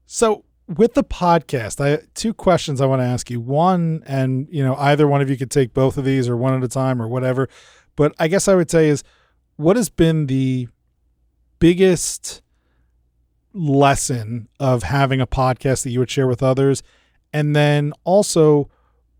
so 0.06 0.44
with 0.68 0.94
the 0.94 1.04
podcast, 1.04 1.80
I 1.80 2.02
two 2.14 2.34
questions 2.34 2.80
I 2.80 2.86
want 2.86 3.00
to 3.00 3.06
ask 3.06 3.30
you. 3.30 3.40
One, 3.40 4.02
and 4.06 4.46
you 4.50 4.64
know, 4.64 4.76
either 4.76 5.08
one 5.08 5.20
of 5.20 5.30
you 5.30 5.36
could 5.36 5.50
take 5.50 5.74
both 5.74 5.96
of 5.96 6.04
these 6.04 6.28
or 6.28 6.36
one 6.36 6.54
at 6.54 6.62
a 6.62 6.68
time 6.68 7.00
or 7.00 7.08
whatever. 7.08 7.48
But 7.96 8.14
I 8.18 8.28
guess 8.28 8.48
I 8.48 8.54
would 8.54 8.70
say 8.70 8.88
is 8.88 9.02
what 9.56 9.76
has 9.76 9.88
been 9.88 10.26
the 10.26 10.68
biggest 11.58 12.42
lesson 13.52 14.48
of 14.58 14.82
having 14.84 15.20
a 15.20 15.26
podcast 15.26 15.82
that 15.84 15.90
you 15.90 15.98
would 15.98 16.10
share 16.10 16.26
with 16.26 16.42
others? 16.42 16.82
And 17.32 17.54
then 17.56 17.92
also, 18.04 18.70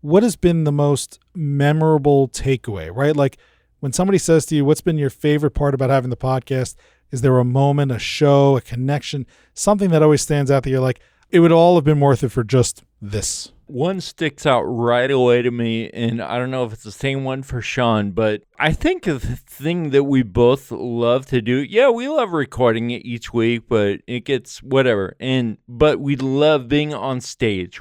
what 0.01 0.23
has 0.23 0.35
been 0.35 0.63
the 0.63 0.71
most 0.71 1.19
memorable 1.33 2.27
takeaway, 2.29 2.95
right? 2.95 3.15
Like 3.15 3.37
when 3.79 3.93
somebody 3.93 4.17
says 4.17 4.45
to 4.47 4.55
you, 4.55 4.65
What's 4.65 4.81
been 4.81 4.97
your 4.97 5.09
favorite 5.09 5.51
part 5.51 5.73
about 5.73 5.89
having 5.89 6.09
the 6.09 6.17
podcast? 6.17 6.75
Is 7.13 7.21
there 7.21 7.37
a 7.37 7.45
moment, 7.45 7.91
a 7.91 7.99
show, 7.99 8.57
a 8.57 8.61
connection, 8.61 9.27
something 9.53 9.91
that 9.91 10.01
always 10.01 10.23
stands 10.23 10.49
out 10.49 10.63
that 10.63 10.71
you're 10.71 10.79
like, 10.79 10.99
it 11.29 11.41
would 11.41 11.51
all 11.51 11.75
have 11.75 11.83
been 11.83 11.99
worth 11.99 12.23
it 12.23 12.29
for 12.29 12.43
just 12.43 12.83
this. 12.99 13.51
One 13.67 14.01
sticks 14.01 14.47
out 14.47 14.63
right 14.63 15.11
away 15.11 15.43
to 15.43 15.51
me, 15.51 15.91
and 15.91 16.19
I 16.23 16.39
don't 16.39 16.49
know 16.49 16.65
if 16.65 16.73
it's 16.73 16.81
the 16.81 16.91
same 16.91 17.23
one 17.23 17.43
for 17.43 17.61
Sean, 17.61 18.13
but 18.13 18.41
I 18.57 18.71
think 18.71 19.03
the 19.03 19.19
thing 19.19 19.91
that 19.91 20.05
we 20.05 20.23
both 20.23 20.71
love 20.71 21.27
to 21.27 21.39
do, 21.39 21.57
yeah, 21.57 21.91
we 21.91 22.07
love 22.07 22.31
recording 22.31 22.89
it 22.89 23.05
each 23.05 23.31
week, 23.31 23.65
but 23.69 23.99
it 24.07 24.25
gets 24.25 24.63
whatever. 24.63 25.15
And 25.19 25.59
but 25.67 25.99
we 25.99 26.15
love 26.15 26.67
being 26.67 26.95
on 26.95 27.21
stage. 27.21 27.79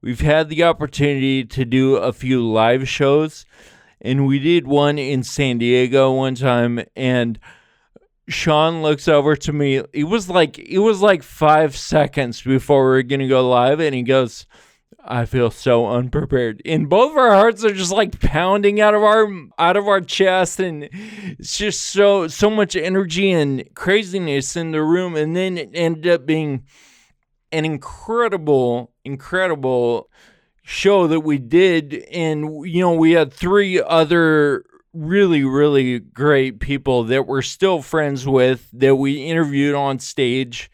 We've 0.00 0.22
had 0.22 0.48
the 0.48 0.62
opportunity 0.62 1.44
to 1.44 1.66
do 1.66 1.96
a 1.96 2.14
few 2.14 2.42
live 2.50 2.88
shows, 2.88 3.44
and 4.00 4.26
we 4.26 4.38
did 4.38 4.66
one 4.66 4.96
in 4.96 5.24
San 5.24 5.58
Diego 5.58 6.10
one 6.12 6.36
time, 6.36 6.80
and 6.96 7.38
Sean 8.28 8.82
looks 8.82 9.08
over 9.08 9.36
to 9.36 9.52
me. 9.52 9.82
It 9.92 10.04
was 10.04 10.28
like 10.28 10.58
it 10.58 10.78
was 10.78 11.00
like 11.00 11.22
five 11.22 11.76
seconds 11.76 12.42
before 12.42 12.84
we 12.84 12.90
were 12.90 13.02
gonna 13.02 13.28
go 13.28 13.48
live, 13.48 13.80
and 13.80 13.94
he 13.94 14.02
goes, 14.02 14.46
"I 15.04 15.24
feel 15.24 15.50
so 15.50 15.86
unprepared." 15.86 16.62
And 16.64 16.88
both 16.88 17.12
of 17.12 17.16
our 17.16 17.32
hearts 17.34 17.64
are 17.64 17.74
just 17.74 17.92
like 17.92 18.20
pounding 18.20 18.80
out 18.80 18.94
of 18.94 19.02
our 19.02 19.28
out 19.58 19.76
of 19.76 19.88
our 19.88 20.00
chest, 20.00 20.60
and 20.60 20.88
it's 21.38 21.58
just 21.58 21.82
so 21.82 22.28
so 22.28 22.48
much 22.48 22.76
energy 22.76 23.30
and 23.32 23.64
craziness 23.74 24.56
in 24.56 24.70
the 24.70 24.82
room. 24.82 25.16
And 25.16 25.34
then 25.34 25.58
it 25.58 25.70
ended 25.74 26.06
up 26.06 26.24
being 26.26 26.62
an 27.50 27.64
incredible, 27.64 28.92
incredible 29.04 30.08
show 30.62 31.08
that 31.08 31.20
we 31.20 31.38
did, 31.38 31.92
and 32.12 32.64
you 32.66 32.80
know 32.80 32.92
we 32.92 33.12
had 33.12 33.32
three 33.32 33.82
other 33.82 34.64
really, 34.92 35.44
really 35.44 35.98
great 35.98 36.60
people 36.60 37.04
that 37.04 37.26
we're 37.26 37.42
still 37.42 37.82
friends 37.82 38.26
with 38.26 38.68
that 38.72 38.96
we 38.96 39.24
interviewed 39.24 39.74
on 39.74 39.98
stage 39.98 40.70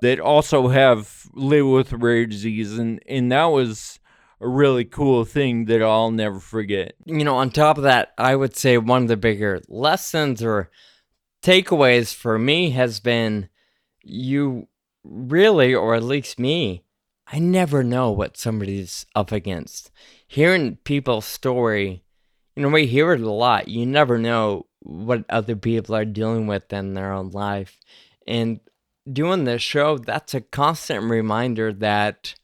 that 0.00 0.18
also 0.18 0.68
have 0.68 1.26
lived 1.34 1.68
with 1.68 1.92
rare 1.92 2.24
disease 2.26 2.78
and 2.78 3.02
and 3.06 3.30
that 3.30 3.44
was 3.44 4.00
a 4.40 4.48
really 4.48 4.84
cool 4.84 5.24
thing 5.24 5.66
that 5.66 5.82
I'll 5.82 6.10
never 6.10 6.40
forget. 6.40 6.94
You 7.04 7.24
know, 7.24 7.36
on 7.36 7.50
top 7.50 7.76
of 7.76 7.84
that, 7.84 8.12
I 8.16 8.34
would 8.34 8.56
say 8.56 8.78
one 8.78 9.02
of 9.02 9.08
the 9.08 9.16
bigger 9.16 9.60
lessons 9.68 10.42
or 10.42 10.70
takeaways 11.42 12.14
for 12.14 12.38
me 12.38 12.70
has 12.70 13.00
been 13.00 13.50
you 14.02 14.68
really, 15.04 15.74
or 15.74 15.94
at 15.94 16.02
least 16.02 16.38
me, 16.38 16.84
I 17.26 17.38
never 17.38 17.82
know 17.82 18.10
what 18.10 18.36
somebody's 18.36 19.06
up 19.14 19.30
against. 19.30 19.90
Hearing 20.26 20.76
people's 20.84 21.26
story 21.26 22.02
know, 22.60 22.68
we 22.68 22.86
hear 22.86 23.12
it 23.12 23.20
a 23.20 23.30
lot. 23.30 23.68
You 23.68 23.86
never 23.86 24.18
know 24.18 24.66
what 24.80 25.24
other 25.28 25.56
people 25.56 25.94
are 25.94 26.04
dealing 26.04 26.46
with 26.46 26.72
in 26.72 26.94
their 26.94 27.12
own 27.12 27.30
life. 27.30 27.78
And 28.26 28.60
doing 29.10 29.44
this 29.44 29.62
show, 29.62 29.98
that's 29.98 30.34
a 30.34 30.40
constant 30.40 31.10
reminder 31.10 31.72
that 31.74 32.34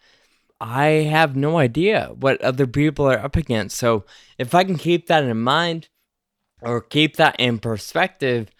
I 0.60 0.86
have 0.86 1.36
no 1.36 1.58
idea 1.58 2.12
what 2.14 2.40
other 2.40 2.66
people 2.66 3.06
are 3.06 3.18
up 3.18 3.36
against. 3.36 3.76
So 3.76 4.04
if 4.38 4.54
I 4.54 4.64
can 4.64 4.76
keep 4.76 5.06
that 5.06 5.24
in 5.24 5.40
mind 5.40 5.88
or 6.62 6.80
keep 6.80 7.16
that 7.16 7.36
in 7.38 7.58
perspective, 7.58 8.50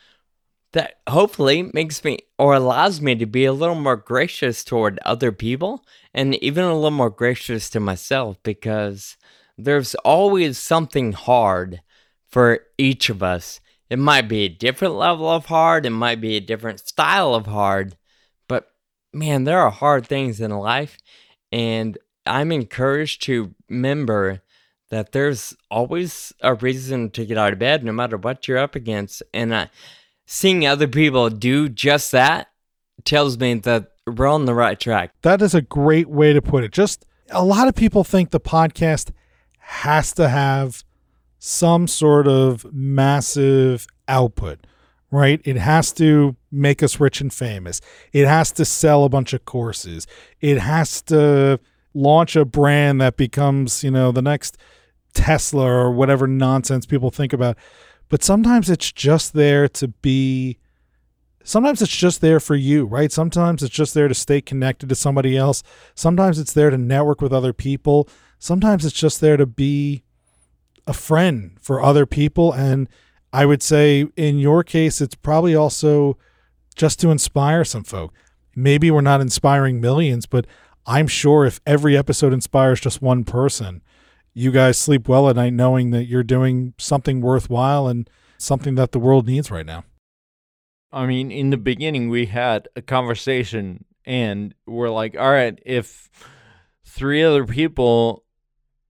that 0.72 0.98
hopefully 1.08 1.70
makes 1.72 2.04
me 2.04 2.18
or 2.38 2.54
allows 2.54 3.00
me 3.00 3.14
to 3.14 3.24
be 3.24 3.46
a 3.46 3.52
little 3.52 3.74
more 3.76 3.96
gracious 3.96 4.62
toward 4.62 4.98
other 5.06 5.32
people 5.32 5.84
and 6.12 6.34
even 6.42 6.64
a 6.64 6.74
little 6.74 6.90
more 6.90 7.08
gracious 7.08 7.70
to 7.70 7.80
myself 7.80 8.36
because 8.42 9.16
there's 9.58 9.94
always 9.96 10.58
something 10.58 11.12
hard 11.12 11.80
for 12.26 12.60
each 12.78 13.08
of 13.08 13.22
us. 13.22 13.60
It 13.88 13.98
might 13.98 14.28
be 14.28 14.44
a 14.44 14.48
different 14.48 14.94
level 14.94 15.30
of 15.30 15.46
hard, 15.46 15.86
it 15.86 15.90
might 15.90 16.20
be 16.20 16.36
a 16.36 16.40
different 16.40 16.80
style 16.80 17.34
of 17.34 17.46
hard, 17.46 17.96
but 18.48 18.68
man, 19.12 19.44
there 19.44 19.60
are 19.60 19.70
hard 19.70 20.06
things 20.06 20.40
in 20.40 20.50
life. 20.50 20.98
And 21.52 21.96
I'm 22.26 22.50
encouraged 22.52 23.22
to 23.22 23.54
remember 23.68 24.42
that 24.90 25.12
there's 25.12 25.56
always 25.70 26.32
a 26.40 26.54
reason 26.54 27.10
to 27.10 27.24
get 27.24 27.38
out 27.38 27.52
of 27.52 27.58
bed 27.58 27.84
no 27.84 27.92
matter 27.92 28.16
what 28.16 28.46
you're 28.46 28.58
up 28.58 28.74
against. 28.74 29.22
And 29.32 29.52
uh, 29.52 29.66
seeing 30.26 30.66
other 30.66 30.88
people 30.88 31.30
do 31.30 31.68
just 31.68 32.12
that 32.12 32.48
tells 33.04 33.38
me 33.38 33.54
that 33.54 33.92
we're 34.06 34.26
on 34.26 34.44
the 34.44 34.54
right 34.54 34.78
track. 34.78 35.12
That 35.22 35.42
is 35.42 35.54
a 35.54 35.62
great 35.62 36.08
way 36.08 36.32
to 36.32 36.42
put 36.42 36.64
it. 36.64 36.72
Just 36.72 37.04
a 37.30 37.44
lot 37.44 37.68
of 37.68 37.74
people 37.74 38.04
think 38.04 38.30
the 38.30 38.40
podcast 38.40 39.10
has 39.66 40.12
to 40.12 40.28
have 40.28 40.84
some 41.40 41.88
sort 41.88 42.28
of 42.28 42.64
massive 42.72 43.86
output, 44.06 44.64
right? 45.10 45.40
It 45.44 45.56
has 45.56 45.92
to 45.94 46.36
make 46.52 46.84
us 46.84 47.00
rich 47.00 47.20
and 47.20 47.32
famous. 47.32 47.80
It 48.12 48.28
has 48.28 48.52
to 48.52 48.64
sell 48.64 49.02
a 49.02 49.08
bunch 49.08 49.32
of 49.32 49.44
courses. 49.44 50.06
It 50.40 50.58
has 50.58 51.02
to 51.02 51.58
launch 51.94 52.36
a 52.36 52.44
brand 52.44 53.00
that 53.00 53.16
becomes, 53.16 53.82
you 53.82 53.90
know, 53.90 54.12
the 54.12 54.22
next 54.22 54.56
Tesla 55.14 55.64
or 55.64 55.90
whatever 55.90 56.28
nonsense 56.28 56.86
people 56.86 57.10
think 57.10 57.32
about. 57.32 57.56
But 58.08 58.22
sometimes 58.22 58.70
it's 58.70 58.92
just 58.92 59.32
there 59.32 59.66
to 59.68 59.88
be 59.88 60.58
sometimes 61.42 61.82
it's 61.82 61.96
just 61.96 62.20
there 62.20 62.38
for 62.38 62.54
you, 62.54 62.84
right? 62.84 63.10
Sometimes 63.10 63.64
it's 63.64 63.74
just 63.74 63.94
there 63.94 64.06
to 64.06 64.14
stay 64.14 64.40
connected 64.40 64.88
to 64.88 64.94
somebody 64.94 65.36
else. 65.36 65.64
Sometimes 65.96 66.38
it's 66.38 66.52
there 66.52 66.70
to 66.70 66.78
network 66.78 67.20
with 67.20 67.32
other 67.32 67.52
people 67.52 68.08
sometimes 68.38 68.84
it's 68.84 68.98
just 68.98 69.20
there 69.20 69.36
to 69.36 69.46
be 69.46 70.04
a 70.86 70.92
friend 70.92 71.56
for 71.60 71.82
other 71.82 72.06
people. 72.06 72.52
And 72.52 72.88
I 73.32 73.46
would 73.46 73.62
say 73.62 74.06
in 74.16 74.38
your 74.38 74.62
case, 74.62 75.00
it's 75.00 75.14
probably 75.14 75.54
also 75.54 76.16
just 76.74 77.00
to 77.00 77.10
inspire 77.10 77.64
some 77.64 77.84
folk. 77.84 78.12
Maybe 78.54 78.90
we're 78.90 79.00
not 79.00 79.20
inspiring 79.20 79.80
millions, 79.80 80.26
but 80.26 80.46
I'm 80.86 81.08
sure 81.08 81.44
if 81.44 81.60
every 81.66 81.96
episode 81.96 82.32
inspires 82.32 82.80
just 82.80 83.02
one 83.02 83.24
person, 83.24 83.82
you 84.32 84.52
guys 84.52 84.78
sleep 84.78 85.08
well 85.08 85.28
at 85.28 85.36
night 85.36 85.52
knowing 85.52 85.90
that 85.90 86.04
you're 86.04 86.22
doing 86.22 86.74
something 86.78 87.20
worthwhile 87.20 87.88
and 87.88 88.08
something 88.38 88.74
that 88.76 88.92
the 88.92 88.98
world 88.98 89.26
needs 89.26 89.50
right 89.50 89.66
now. 89.66 89.84
I 90.92 91.06
mean, 91.06 91.30
in 91.30 91.50
the 91.50 91.56
beginning, 91.56 92.08
we 92.08 92.26
had 92.26 92.68
a 92.76 92.82
conversation 92.82 93.84
and 94.04 94.54
we're 94.66 94.90
like, 94.90 95.16
all 95.18 95.30
right, 95.30 95.58
if 95.66 96.08
three 96.84 97.22
other 97.22 97.44
people 97.44 98.24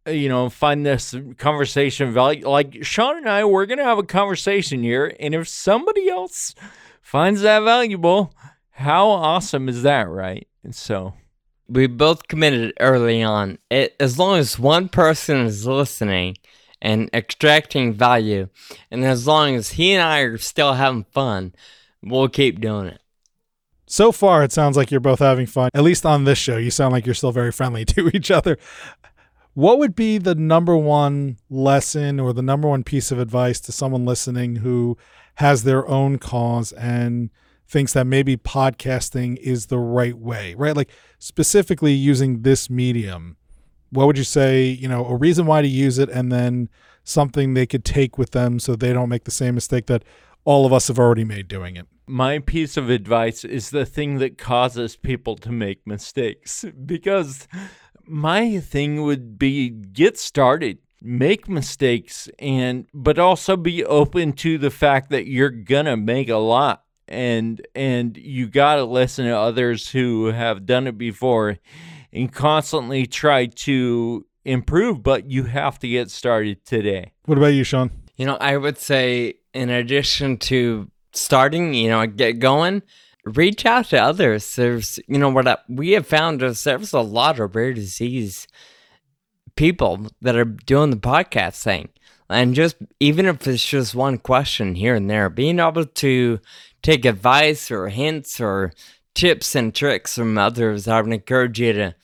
you 0.06 0.28
know, 0.28 0.48
find 0.48 0.84
this 0.84 1.14
conversation 1.38 2.12
value. 2.12 2.48
Like 2.48 2.84
Sean 2.84 3.16
and 3.16 3.28
I, 3.28 3.44
we're 3.44 3.66
going 3.66 3.78
to 3.78 3.84
have 3.84 3.98
a 3.98 4.02
conversation 4.02 4.82
here. 4.82 5.14
And 5.18 5.34
if 5.34 5.48
somebody 5.48 6.08
else 6.08 6.54
finds 7.02 7.42
that 7.42 7.60
valuable, 7.60 8.34
how 8.70 9.08
awesome 9.08 9.68
is 9.68 9.82
that, 9.82 10.08
right? 10.08 10.46
And 10.62 10.74
so 10.74 11.14
we 11.68 11.86
both 11.86 12.28
committed 12.28 12.74
early 12.80 13.22
on. 13.22 13.58
It, 13.70 13.96
as 13.98 14.18
long 14.18 14.38
as 14.38 14.58
one 14.58 14.88
person 14.88 15.38
is 15.46 15.66
listening 15.66 16.36
and 16.80 17.10
extracting 17.12 17.94
value, 17.94 18.48
and 18.90 19.04
as 19.04 19.26
long 19.26 19.54
as 19.54 19.70
he 19.70 19.92
and 19.92 20.02
I 20.02 20.20
are 20.20 20.38
still 20.38 20.74
having 20.74 21.04
fun, 21.04 21.54
we'll 22.02 22.28
keep 22.28 22.60
doing 22.60 22.86
it. 22.86 23.00
So 23.88 24.10
far, 24.10 24.42
it 24.42 24.52
sounds 24.52 24.76
like 24.76 24.90
you're 24.90 25.00
both 25.00 25.20
having 25.20 25.46
fun. 25.46 25.70
At 25.72 25.84
least 25.84 26.04
on 26.04 26.24
this 26.24 26.38
show, 26.38 26.56
you 26.56 26.70
sound 26.70 26.92
like 26.92 27.06
you're 27.06 27.14
still 27.14 27.32
very 27.32 27.52
friendly 27.52 27.84
to 27.86 28.10
each 28.12 28.30
other. 28.30 28.58
What 29.56 29.78
would 29.78 29.96
be 29.96 30.18
the 30.18 30.34
number 30.34 30.76
one 30.76 31.38
lesson 31.48 32.20
or 32.20 32.34
the 32.34 32.42
number 32.42 32.68
one 32.68 32.84
piece 32.84 33.10
of 33.10 33.18
advice 33.18 33.58
to 33.60 33.72
someone 33.72 34.04
listening 34.04 34.56
who 34.56 34.98
has 35.36 35.64
their 35.64 35.88
own 35.88 36.18
cause 36.18 36.72
and 36.72 37.30
thinks 37.66 37.94
that 37.94 38.06
maybe 38.06 38.36
podcasting 38.36 39.38
is 39.38 39.68
the 39.68 39.78
right 39.78 40.14
way, 40.14 40.54
right? 40.56 40.76
Like 40.76 40.90
specifically 41.18 41.94
using 41.94 42.42
this 42.42 42.68
medium. 42.68 43.38
What 43.88 44.06
would 44.06 44.18
you 44.18 44.24
say, 44.24 44.66
you 44.66 44.88
know, 44.88 45.06
a 45.06 45.16
reason 45.16 45.46
why 45.46 45.62
to 45.62 45.68
use 45.68 45.98
it 45.98 46.10
and 46.10 46.30
then 46.30 46.68
something 47.02 47.54
they 47.54 47.64
could 47.64 47.82
take 47.82 48.18
with 48.18 48.32
them 48.32 48.58
so 48.58 48.76
they 48.76 48.92
don't 48.92 49.08
make 49.08 49.24
the 49.24 49.30
same 49.30 49.54
mistake 49.54 49.86
that 49.86 50.04
all 50.44 50.66
of 50.66 50.72
us 50.74 50.88
have 50.88 50.98
already 50.98 51.24
made 51.24 51.48
doing 51.48 51.76
it? 51.76 51.86
My 52.06 52.40
piece 52.40 52.76
of 52.76 52.90
advice 52.90 53.42
is 53.42 53.70
the 53.70 53.86
thing 53.86 54.18
that 54.18 54.36
causes 54.36 54.96
people 54.96 55.34
to 55.38 55.50
make 55.50 55.86
mistakes 55.86 56.62
because 56.84 57.48
my 58.06 58.58
thing 58.60 59.02
would 59.02 59.38
be 59.38 59.70
get 59.70 60.18
started 60.18 60.78
make 61.02 61.48
mistakes 61.48 62.28
and 62.38 62.86
but 62.94 63.18
also 63.18 63.56
be 63.56 63.84
open 63.84 64.32
to 64.32 64.58
the 64.58 64.70
fact 64.70 65.10
that 65.10 65.26
you're 65.26 65.50
gonna 65.50 65.96
make 65.96 66.28
a 66.28 66.36
lot 66.36 66.84
and 67.08 67.64
and 67.74 68.16
you 68.16 68.46
got 68.48 68.76
to 68.76 68.84
listen 68.84 69.26
to 69.26 69.36
others 69.36 69.90
who 69.90 70.26
have 70.26 70.66
done 70.66 70.86
it 70.86 70.98
before 70.98 71.58
and 72.12 72.32
constantly 72.32 73.06
try 73.06 73.46
to 73.46 74.26
improve 74.44 75.02
but 75.02 75.30
you 75.30 75.44
have 75.44 75.78
to 75.78 75.88
get 75.88 76.10
started 76.10 76.64
today. 76.64 77.12
What 77.26 77.38
about 77.38 77.48
you 77.48 77.64
sean? 77.64 77.90
You 78.16 78.26
know 78.26 78.36
i 78.40 78.56
would 78.56 78.78
say 78.78 79.34
in 79.52 79.70
addition 79.70 80.38
to 80.38 80.90
starting 81.12 81.74
you 81.74 81.88
know 81.88 82.06
get 82.06 82.38
going 82.38 82.82
reach 83.26 83.66
out 83.66 83.86
to 83.86 84.02
others. 84.02 84.56
There's, 84.56 84.98
you 85.08 85.18
know, 85.18 85.28
what 85.28 85.48
I, 85.48 85.58
we 85.68 85.92
have 85.92 86.06
found 86.06 86.42
is 86.42 86.62
there's 86.64 86.92
a 86.92 87.00
lot 87.00 87.40
of 87.40 87.54
rare 87.54 87.74
disease 87.74 88.46
people 89.56 90.06
that 90.20 90.36
are 90.36 90.44
doing 90.44 90.90
the 90.90 90.96
podcast 90.96 91.62
thing. 91.62 91.88
And 92.28 92.54
just 92.54 92.76
even 93.00 93.26
if 93.26 93.46
it's 93.46 93.66
just 93.66 93.94
one 93.94 94.18
question 94.18 94.74
here 94.74 94.94
and 94.94 95.10
there, 95.10 95.28
being 95.28 95.60
able 95.60 95.84
to 95.84 96.40
take 96.82 97.04
advice 97.04 97.70
or 97.70 97.88
hints 97.88 98.40
or 98.40 98.72
tips 99.14 99.54
and 99.54 99.74
tricks 99.74 100.16
from 100.16 100.36
others, 100.38 100.88
I 100.88 101.00
would 101.00 101.12
encourage 101.12 101.60
you 101.60 101.72
to 101.72 101.94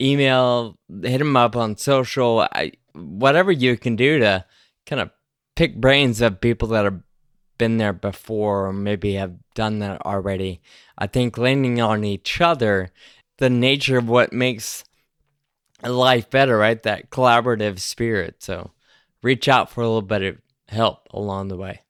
email, 0.00 0.78
hit 1.02 1.18
them 1.18 1.36
up 1.36 1.56
on 1.56 1.76
social, 1.76 2.46
I, 2.52 2.72
whatever 2.94 3.50
you 3.50 3.76
can 3.76 3.96
do 3.96 4.18
to 4.18 4.44
kind 4.84 5.00
of 5.00 5.10
pick 5.54 5.80
brains 5.80 6.20
of 6.20 6.40
people 6.40 6.68
that 6.68 6.84
are 6.84 7.02
been 7.58 7.78
there 7.78 7.92
before 7.92 8.66
or 8.66 8.72
maybe 8.72 9.14
have 9.14 9.34
done 9.54 9.78
that 9.80 10.04
already. 10.04 10.60
I 10.98 11.06
think 11.06 11.38
leaning 11.38 11.80
on 11.80 12.04
each 12.04 12.40
other, 12.40 12.90
the 13.38 13.50
nature 13.50 13.98
of 13.98 14.08
what 14.08 14.32
makes 14.32 14.84
life 15.82 16.30
better, 16.30 16.58
right? 16.58 16.82
That 16.82 17.10
collaborative 17.10 17.78
spirit. 17.78 18.42
So 18.42 18.72
reach 19.22 19.48
out 19.48 19.70
for 19.70 19.82
a 19.82 19.86
little 19.86 20.02
bit 20.02 20.22
of 20.22 20.38
help 20.68 21.08
along 21.10 21.48
the 21.48 21.56
way. 21.56 21.82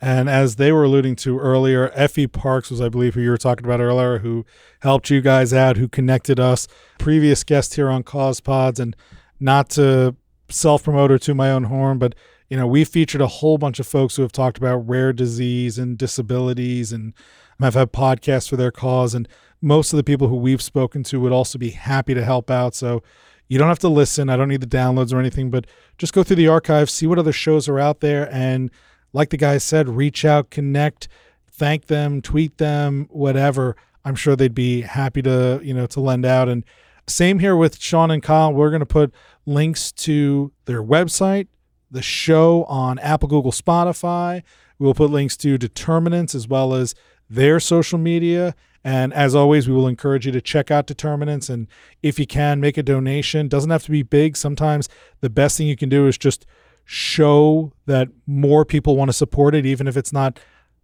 And 0.00 0.30
as 0.30 0.56
they 0.56 0.72
were 0.72 0.84
alluding 0.84 1.16
to 1.16 1.38
earlier, 1.38 1.90
Effie 1.94 2.26
Parks 2.26 2.70
was, 2.70 2.80
I 2.80 2.88
believe, 2.88 3.14
who 3.14 3.20
you 3.20 3.30
were 3.30 3.36
talking 3.36 3.66
about 3.66 3.80
earlier, 3.80 4.20
who 4.20 4.46
helped 4.80 5.10
you 5.10 5.20
guys 5.20 5.52
out, 5.52 5.76
who 5.76 5.88
connected 5.88 6.40
us. 6.40 6.66
Previous 6.98 7.44
guest 7.44 7.74
here 7.74 7.90
on 7.90 8.02
Cause 8.02 8.40
Pods, 8.40 8.80
and 8.80 8.96
not 9.38 9.68
to 9.70 10.16
self 10.48 10.84
promote 10.84 11.12
or 11.12 11.18
to 11.18 11.34
my 11.34 11.50
own 11.50 11.64
horn, 11.64 11.98
but 11.98 12.14
you 12.50 12.56
know, 12.56 12.66
we've 12.66 12.88
featured 12.88 13.20
a 13.20 13.28
whole 13.28 13.56
bunch 13.56 13.78
of 13.78 13.86
folks 13.86 14.16
who 14.16 14.22
have 14.22 14.32
talked 14.32 14.58
about 14.58 14.88
rare 14.88 15.12
disease 15.12 15.78
and 15.78 15.96
disabilities 15.96 16.92
and 16.92 17.14
have 17.60 17.74
had 17.74 17.92
podcasts 17.92 18.48
for 18.48 18.56
their 18.56 18.72
cause. 18.72 19.14
And 19.14 19.28
most 19.62 19.92
of 19.92 19.96
the 19.96 20.04
people 20.04 20.28
who 20.28 20.36
we've 20.36 20.60
spoken 20.60 21.02
to 21.04 21.20
would 21.20 21.32
also 21.32 21.58
be 21.58 21.70
happy 21.70 22.12
to 22.12 22.24
help 22.24 22.50
out. 22.50 22.74
So 22.74 23.02
you 23.48 23.58
don't 23.58 23.68
have 23.68 23.78
to 23.80 23.88
listen. 23.88 24.28
I 24.28 24.36
don't 24.36 24.48
need 24.48 24.62
the 24.62 24.66
downloads 24.66 25.12
or 25.12 25.20
anything, 25.20 25.50
but 25.50 25.66
just 25.96 26.12
go 26.12 26.22
through 26.22 26.36
the 26.36 26.48
archives, 26.48 26.92
see 26.92 27.06
what 27.06 27.18
other 27.18 27.32
shows 27.32 27.68
are 27.68 27.78
out 27.78 28.00
there. 28.00 28.28
And 28.32 28.70
like 29.12 29.30
the 29.30 29.36
guy 29.36 29.58
said, 29.58 29.88
reach 29.88 30.24
out, 30.24 30.50
connect, 30.50 31.08
thank 31.50 31.86
them, 31.86 32.20
tweet 32.20 32.58
them, 32.58 33.06
whatever. 33.10 33.76
I'm 34.04 34.14
sure 34.14 34.34
they'd 34.34 34.54
be 34.54 34.80
happy 34.80 35.22
to, 35.22 35.60
you 35.62 35.74
know, 35.74 35.86
to 35.86 36.00
lend 36.00 36.24
out. 36.24 36.48
And 36.48 36.64
same 37.06 37.38
here 37.38 37.56
with 37.56 37.78
Sean 37.80 38.10
and 38.10 38.22
Kyle. 38.22 38.52
We're 38.52 38.70
going 38.70 38.80
to 38.80 38.86
put 38.86 39.12
links 39.46 39.92
to 39.92 40.52
their 40.64 40.82
website, 40.82 41.48
the 41.90 42.02
show 42.02 42.64
on 42.64 42.98
Apple, 43.00 43.28
Google, 43.28 43.52
Spotify. 43.52 44.42
We 44.78 44.86
will 44.86 44.94
put 44.94 45.10
links 45.10 45.36
to 45.38 45.58
determinants 45.58 46.34
as 46.34 46.48
well 46.48 46.74
as 46.74 46.94
their 47.28 47.60
social 47.60 47.98
media. 47.98 48.54
And 48.82 49.12
as 49.12 49.34
always, 49.34 49.68
we 49.68 49.74
will 49.74 49.88
encourage 49.88 50.24
you 50.24 50.32
to 50.32 50.40
check 50.40 50.70
out 50.70 50.86
determinants. 50.86 51.50
And 51.50 51.66
if 52.02 52.18
you 52.18 52.26
can, 52.26 52.60
make 52.60 52.78
a 52.78 52.82
donation. 52.82 53.48
Doesn't 53.48 53.70
have 53.70 53.84
to 53.84 53.90
be 53.90 54.02
big. 54.02 54.36
Sometimes 54.36 54.88
the 55.20 55.30
best 55.30 55.58
thing 55.58 55.66
you 55.66 55.76
can 55.76 55.88
do 55.88 56.06
is 56.06 56.16
just 56.16 56.46
show 56.84 57.72
that 57.86 58.08
more 58.26 58.64
people 58.64 58.96
want 58.96 59.10
to 59.10 59.12
support 59.12 59.54
it, 59.54 59.66
even 59.66 59.86
if 59.86 59.96
it's 59.96 60.12
not 60.12 60.40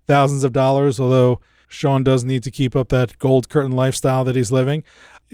thousands 0.07 0.45
of 0.45 0.53
dollars. 0.53 1.01
Although 1.01 1.41
Sean 1.69 2.05
does 2.05 2.23
need 2.23 2.43
to 2.43 2.51
keep 2.51 2.77
up 2.77 2.91
that 2.91 3.19
gold 3.19 3.49
curtain 3.49 3.73
lifestyle 3.73 4.25
that 4.25 4.37
he's 4.37 4.53
living. 4.53 4.85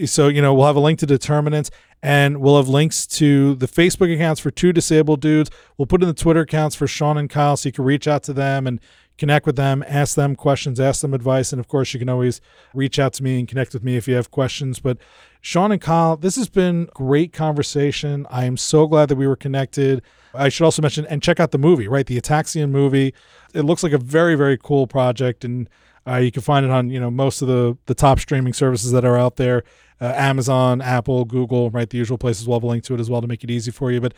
So, 0.06 0.28
you 0.28 0.40
know, 0.40 0.54
we'll 0.54 0.66
have 0.66 0.76
a 0.76 0.80
link 0.80 0.98
to 1.00 1.06
determinants 1.06 1.70
and 2.02 2.38
we'll 2.38 2.56
have 2.56 2.68
links 2.68 3.06
to 3.06 3.54
the 3.54 3.68
Facebook 3.68 4.12
accounts 4.12 4.40
for 4.40 4.50
two 4.50 4.72
disabled 4.72 5.20
dudes. 5.20 5.50
We'll 5.78 5.86
put 5.86 6.02
in 6.02 6.08
the 6.08 6.14
Twitter 6.14 6.40
accounts 6.40 6.74
for 6.74 6.86
Sean 6.86 7.16
and 7.16 7.30
Kyle 7.30 7.56
so 7.56 7.68
you 7.68 7.72
can 7.72 7.84
reach 7.84 8.08
out 8.08 8.24
to 8.24 8.32
them 8.32 8.66
and 8.66 8.80
connect 9.18 9.46
with 9.46 9.54
them, 9.54 9.84
ask 9.86 10.16
them 10.16 10.34
questions, 10.34 10.80
ask 10.80 11.00
them 11.00 11.14
advice. 11.14 11.52
And 11.52 11.60
of 11.60 11.68
course, 11.68 11.94
you 11.94 12.00
can 12.00 12.08
always 12.08 12.40
reach 12.74 12.98
out 12.98 13.12
to 13.14 13.22
me 13.22 13.38
and 13.38 13.46
connect 13.46 13.72
with 13.72 13.84
me 13.84 13.96
if 13.96 14.08
you 14.08 14.16
have 14.16 14.32
questions. 14.32 14.80
But 14.80 14.98
Sean 15.40 15.70
and 15.70 15.80
Kyle, 15.80 16.16
this 16.16 16.34
has 16.34 16.48
been 16.48 16.88
great 16.92 17.32
conversation. 17.32 18.26
I 18.30 18.46
am 18.46 18.56
so 18.56 18.88
glad 18.88 19.08
that 19.08 19.16
we 19.16 19.28
were 19.28 19.36
connected. 19.36 20.02
I 20.34 20.48
should 20.48 20.64
also 20.64 20.82
mention 20.82 21.06
and 21.06 21.22
check 21.22 21.38
out 21.38 21.52
the 21.52 21.58
movie, 21.58 21.86
right? 21.86 22.06
The 22.06 22.20
Ataxian 22.20 22.70
movie. 22.70 23.14
It 23.54 23.62
looks 23.62 23.82
like 23.84 23.92
a 23.92 23.98
very, 23.98 24.34
very 24.34 24.58
cool 24.58 24.88
project. 24.88 25.44
And 25.44 25.68
uh, 26.06 26.16
you 26.16 26.32
can 26.32 26.42
find 26.42 26.64
it 26.64 26.72
on 26.72 26.90
you 26.90 26.98
know 26.98 27.10
most 27.10 27.42
of 27.42 27.48
the 27.48 27.76
the 27.86 27.94
top 27.94 28.18
streaming 28.18 28.52
services 28.52 28.92
that 28.92 29.04
are 29.04 29.16
out 29.16 29.36
there, 29.36 29.62
uh, 30.00 30.12
Amazon, 30.16 30.80
Apple, 30.80 31.24
Google, 31.24 31.70
right? 31.70 31.88
The 31.88 31.98
usual 31.98 32.18
places. 32.18 32.46
We'll 32.46 32.58
have 32.58 32.64
a 32.64 32.66
link 32.66 32.84
to 32.84 32.94
it 32.94 33.00
as 33.00 33.10
well 33.10 33.20
to 33.20 33.26
make 33.26 33.44
it 33.44 33.50
easy 33.50 33.70
for 33.70 33.90
you. 33.92 34.00
But 34.00 34.14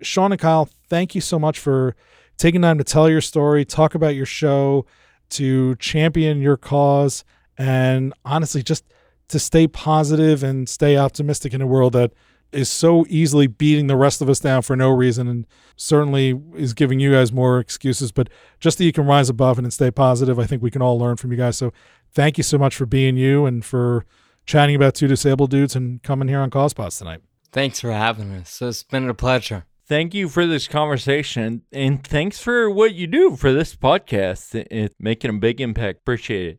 Sean 0.00 0.32
and 0.32 0.40
Kyle, 0.40 0.68
thank 0.88 1.14
you 1.14 1.20
so 1.20 1.38
much 1.38 1.58
for 1.58 1.94
taking 2.36 2.62
time 2.62 2.78
to 2.78 2.84
tell 2.84 3.08
your 3.08 3.20
story, 3.20 3.64
talk 3.64 3.94
about 3.94 4.14
your 4.14 4.26
show, 4.26 4.86
to 5.30 5.74
champion 5.76 6.40
your 6.40 6.56
cause, 6.56 7.24
and 7.56 8.14
honestly, 8.24 8.62
just 8.62 8.84
to 9.28 9.38
stay 9.38 9.66
positive 9.66 10.42
and 10.42 10.68
stay 10.68 10.96
optimistic 10.96 11.52
in 11.52 11.60
a 11.60 11.66
world 11.66 11.92
that 11.92 12.12
is 12.50 12.70
so 12.70 13.04
easily 13.08 13.46
beating 13.46 13.88
the 13.88 13.96
rest 13.96 14.22
of 14.22 14.28
us 14.28 14.40
down 14.40 14.62
for 14.62 14.74
no 14.74 14.90
reason 14.90 15.28
and 15.28 15.46
certainly 15.76 16.40
is 16.56 16.72
giving 16.72 16.98
you 16.98 17.12
guys 17.12 17.30
more 17.30 17.58
excuses 17.58 18.10
but 18.10 18.28
just 18.58 18.78
that 18.78 18.84
you 18.84 18.92
can 18.92 19.04
rise 19.04 19.28
above 19.28 19.58
and 19.58 19.70
stay 19.70 19.90
positive 19.90 20.38
i 20.38 20.46
think 20.46 20.62
we 20.62 20.70
can 20.70 20.80
all 20.80 20.98
learn 20.98 21.14
from 21.16 21.30
you 21.30 21.36
guys 21.36 21.58
so 21.58 21.72
thank 22.12 22.38
you 22.38 22.42
so 22.42 22.56
much 22.56 22.74
for 22.74 22.86
being 22.86 23.18
you 23.18 23.44
and 23.44 23.66
for 23.66 24.06
chatting 24.48 24.74
about 24.74 24.94
two 24.94 25.06
disabled 25.06 25.50
dudes 25.50 25.76
and 25.76 26.02
coming 26.02 26.26
here 26.26 26.40
on 26.40 26.50
cause 26.50 26.74
tonight. 26.74 27.20
Thanks 27.52 27.80
for 27.80 27.92
having 27.92 28.32
us 28.32 28.60
it's 28.60 28.82
been 28.82 29.08
a 29.08 29.14
pleasure. 29.14 29.66
Thank 29.86 30.14
you 30.14 30.28
for 30.28 30.46
this 30.46 30.66
conversation 30.66 31.62
and 31.72 32.04
thanks 32.04 32.40
for 32.40 32.68
what 32.68 32.94
you 32.94 33.06
do 33.06 33.36
for 33.36 33.52
this 33.52 33.76
podcast. 33.76 34.66
It's 34.70 34.94
making 34.98 35.30
a 35.30 35.34
big 35.34 35.60
impact. 35.60 36.00
Appreciate 36.00 36.46
it 36.48 36.58